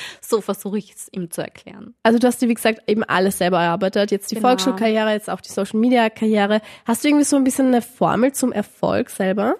so 0.20 0.40
versuche 0.40 0.78
ich 0.78 0.92
es 0.92 1.08
ihm 1.12 1.30
zu 1.30 1.42
erklären. 1.42 1.94
Also 2.02 2.18
du 2.18 2.26
hast 2.26 2.40
dir, 2.40 2.48
wie 2.48 2.54
gesagt, 2.54 2.82
eben 2.86 3.04
alles 3.04 3.38
selber 3.38 3.60
erarbeitet. 3.60 4.10
Jetzt 4.10 4.30
die 4.30 4.36
genau. 4.36 4.48
Volksschulkarriere, 4.48 5.12
jetzt 5.12 5.30
auch 5.30 5.40
die 5.40 5.50
Social 5.50 5.80
Media 5.80 6.10
Karriere. 6.10 6.60
Hast 6.84 7.04
du 7.04 7.08
irgendwie 7.08 7.24
so 7.24 7.36
ein 7.36 7.44
bisschen 7.44 7.68
eine 7.68 7.82
Formel 7.82 8.32
zum 8.32 8.52
Erfolg 8.52 9.10
selber? 9.10 9.56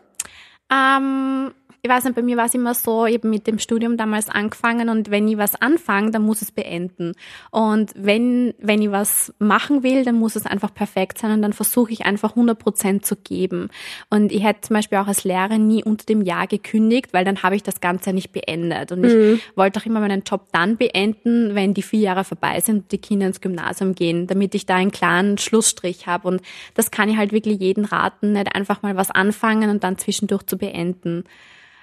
Ähm, 0.70 1.52
ich 1.86 1.92
weiß 1.92 2.02
nicht, 2.02 2.16
bei 2.16 2.22
mir 2.22 2.36
war 2.36 2.46
es 2.46 2.54
immer 2.54 2.74
so, 2.74 3.06
eben 3.06 3.30
mit 3.30 3.46
dem 3.46 3.60
Studium 3.60 3.96
damals 3.96 4.28
angefangen 4.28 4.88
und 4.88 5.08
wenn 5.08 5.28
ich 5.28 5.38
was 5.38 5.54
anfange, 5.54 6.10
dann 6.10 6.22
muss 6.22 6.42
es 6.42 6.50
beenden. 6.50 7.12
Und 7.52 7.92
wenn, 7.94 8.54
wenn 8.58 8.82
ich 8.82 8.90
was 8.90 9.32
machen 9.38 9.84
will, 9.84 10.04
dann 10.04 10.16
muss 10.16 10.34
es 10.34 10.46
einfach 10.46 10.74
perfekt 10.74 11.18
sein 11.18 11.30
und 11.30 11.42
dann 11.42 11.52
versuche 11.52 11.92
ich 11.92 12.04
einfach 12.04 12.30
100 12.30 12.58
Prozent 12.58 13.06
zu 13.06 13.14
geben. 13.14 13.68
Und 14.10 14.32
ich 14.32 14.42
hätte 14.42 14.62
zum 14.62 14.74
Beispiel 14.74 14.98
auch 14.98 15.06
als 15.06 15.22
Lehrer 15.22 15.58
nie 15.58 15.84
unter 15.84 16.04
dem 16.06 16.22
Jahr 16.22 16.48
gekündigt, 16.48 17.12
weil 17.12 17.24
dann 17.24 17.44
habe 17.44 17.54
ich 17.54 17.62
das 17.62 17.80
Ganze 17.80 18.12
nicht 18.12 18.32
beendet. 18.32 18.90
Und 18.90 19.02
mhm. 19.02 19.34
ich 19.36 19.56
wollte 19.56 19.78
auch 19.78 19.86
immer 19.86 20.00
meinen 20.00 20.24
Job 20.24 20.48
dann 20.50 20.76
beenden, 20.76 21.54
wenn 21.54 21.72
die 21.72 21.82
vier 21.82 22.00
Jahre 22.00 22.24
vorbei 22.24 22.58
sind 22.58 22.76
und 22.78 22.92
die 22.92 22.98
Kinder 22.98 23.28
ins 23.28 23.40
Gymnasium 23.40 23.94
gehen, 23.94 24.26
damit 24.26 24.56
ich 24.56 24.66
da 24.66 24.74
einen 24.74 24.90
klaren 24.90 25.38
Schlussstrich 25.38 26.08
habe. 26.08 26.26
Und 26.26 26.42
das 26.74 26.90
kann 26.90 27.08
ich 27.08 27.16
halt 27.16 27.30
wirklich 27.30 27.60
jeden 27.60 27.84
raten, 27.84 28.32
nicht 28.32 28.56
einfach 28.56 28.82
mal 28.82 28.96
was 28.96 29.12
anfangen 29.12 29.70
und 29.70 29.84
dann 29.84 29.98
zwischendurch 29.98 30.42
zu 30.46 30.58
beenden. 30.58 31.22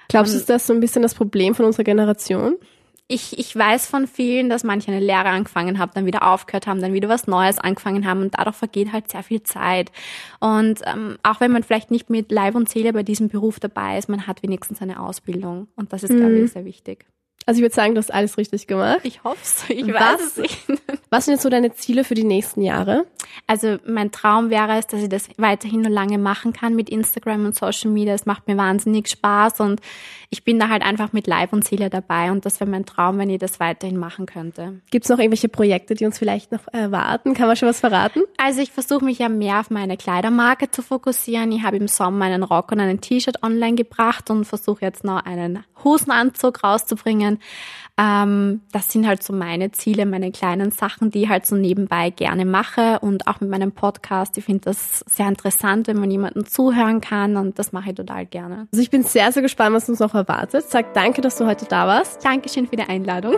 Glaubst 0.08 0.32
du, 0.32 0.38
ist 0.38 0.48
das 0.48 0.66
so 0.66 0.72
ein 0.72 0.80
bisschen 0.80 1.02
das 1.02 1.14
Problem 1.14 1.54
von 1.54 1.64
unserer 1.64 1.84
Generation? 1.84 2.56
Ich, 3.06 3.38
ich 3.38 3.54
weiß 3.54 3.86
von 3.86 4.06
vielen, 4.06 4.48
dass 4.48 4.64
manche 4.64 4.90
eine 4.90 5.00
Lehre 5.00 5.26
angefangen 5.26 5.78
haben, 5.78 5.92
dann 5.94 6.06
wieder 6.06 6.26
aufgehört 6.26 6.66
haben, 6.66 6.80
dann 6.80 6.94
wieder 6.94 7.10
was 7.10 7.26
Neues 7.26 7.58
angefangen 7.58 8.06
haben 8.06 8.22
und 8.22 8.38
dadurch 8.38 8.56
vergeht 8.56 8.92
halt 8.92 9.10
sehr 9.10 9.22
viel 9.22 9.42
Zeit. 9.42 9.92
Und 10.40 10.80
ähm, 10.86 11.18
auch 11.22 11.40
wenn 11.40 11.52
man 11.52 11.62
vielleicht 11.62 11.90
nicht 11.90 12.08
mit 12.08 12.32
Leib 12.32 12.54
und 12.54 12.68
Seele 12.68 12.94
bei 12.94 13.02
diesem 13.02 13.28
Beruf 13.28 13.60
dabei 13.60 13.98
ist, 13.98 14.08
man 14.08 14.26
hat 14.26 14.42
wenigstens 14.42 14.80
eine 14.80 15.00
Ausbildung 15.00 15.68
und 15.76 15.92
das 15.92 16.02
ist, 16.02 16.12
mhm. 16.12 16.18
glaube 16.18 16.38
ich, 16.38 16.52
sehr 16.52 16.64
wichtig. 16.64 17.04
Also 17.46 17.58
ich 17.58 17.62
würde 17.62 17.74
sagen, 17.74 17.94
du 17.94 17.98
hast 17.98 18.12
alles 18.12 18.38
richtig 18.38 18.66
gemacht. 18.66 19.00
Ich 19.02 19.22
hoffe 19.22 19.38
es. 19.42 19.64
Ich 19.68 19.86
was, 19.86 20.00
weiß 20.00 20.20
es 20.20 20.36
nicht. 20.36 20.58
Was 21.10 21.26
sind 21.26 21.34
jetzt 21.34 21.44
so 21.44 21.48
deine 21.48 21.72
Ziele 21.72 22.02
für 22.02 22.14
die 22.14 22.24
nächsten 22.24 22.60
Jahre? 22.60 23.06
Also 23.46 23.76
mein 23.86 24.10
Traum 24.10 24.50
wäre 24.50 24.78
es, 24.78 24.88
dass 24.88 25.00
ich 25.00 25.08
das 25.08 25.28
weiterhin 25.36 25.82
nur 25.82 25.90
lange 25.90 26.18
machen 26.18 26.52
kann 26.52 26.74
mit 26.74 26.90
Instagram 26.90 27.44
und 27.44 27.54
Social 27.54 27.90
Media. 27.90 28.14
Es 28.14 28.26
macht 28.26 28.48
mir 28.48 28.56
wahnsinnig 28.56 29.08
Spaß 29.08 29.60
und 29.60 29.80
ich 30.28 30.42
bin 30.42 30.58
da 30.58 30.68
halt 30.68 30.82
einfach 30.82 31.12
mit 31.12 31.28
Leib 31.28 31.52
und 31.52 31.64
Seele 31.64 31.88
dabei 31.88 32.32
und 32.32 32.44
das 32.44 32.58
wäre 32.58 32.68
mein 32.68 32.84
Traum, 32.84 33.18
wenn 33.18 33.30
ich 33.30 33.38
das 33.38 33.60
weiterhin 33.60 33.96
machen 33.96 34.26
könnte. 34.26 34.80
Gibt 34.90 35.04
es 35.04 35.08
noch 35.08 35.20
irgendwelche 35.20 35.48
Projekte, 35.48 35.94
die 35.94 36.04
uns 36.04 36.18
vielleicht 36.18 36.50
noch 36.50 36.66
erwarten? 36.72 37.34
Kann 37.34 37.46
man 37.46 37.54
schon 37.54 37.68
was 37.68 37.78
verraten? 37.78 38.22
Also 38.36 38.60
ich 38.60 38.72
versuche 38.72 39.04
mich 39.04 39.20
ja 39.20 39.28
mehr 39.28 39.60
auf 39.60 39.70
meine 39.70 39.96
Kleidermarke 39.96 40.72
zu 40.72 40.82
fokussieren. 40.82 41.52
Ich 41.52 41.62
habe 41.62 41.76
im 41.76 41.86
Sommer 41.86 42.24
einen 42.24 42.42
Rock 42.42 42.72
und 42.72 42.80
einen 42.80 43.00
T-Shirt 43.00 43.44
online 43.44 43.76
gebracht 43.76 44.30
und 44.30 44.46
versuche 44.46 44.84
jetzt 44.84 45.04
noch 45.04 45.24
einen 45.24 45.62
Hosenanzug 45.84 46.64
rauszubringen 46.64 47.33
können. 47.34 47.40
Ähm, 47.96 48.62
das 48.72 48.90
sind 48.90 49.06
halt 49.06 49.22
so 49.22 49.32
meine 49.32 49.70
Ziele, 49.70 50.04
meine 50.04 50.32
kleinen 50.32 50.72
Sachen, 50.72 51.10
die 51.10 51.22
ich 51.22 51.28
halt 51.28 51.46
so 51.46 51.54
nebenbei 51.54 52.10
gerne 52.10 52.44
mache 52.44 52.98
und 53.00 53.28
auch 53.28 53.40
mit 53.40 53.50
meinem 53.50 53.72
Podcast. 53.72 54.36
Ich 54.36 54.44
finde 54.44 54.62
das 54.62 55.04
sehr 55.08 55.28
interessant, 55.28 55.86
wenn 55.86 55.98
man 55.98 56.10
jemanden 56.10 56.44
zuhören 56.44 57.00
kann 57.00 57.36
und 57.36 57.58
das 57.58 57.72
mache 57.72 57.90
ich 57.90 57.94
total 57.94 58.26
gerne. 58.26 58.66
Also 58.72 58.82
ich 58.82 58.90
bin 58.90 59.04
sehr, 59.04 59.30
sehr 59.30 59.42
gespannt, 59.42 59.76
was 59.76 59.88
uns 59.88 60.00
noch 60.00 60.14
erwartet. 60.14 60.64
Sag 60.68 60.92
danke, 60.94 61.20
dass 61.20 61.36
du 61.36 61.46
heute 61.46 61.66
da 61.66 61.86
warst. 61.86 62.24
Dankeschön 62.24 62.66
für 62.66 62.76
die 62.76 62.82
Einladung. 62.82 63.36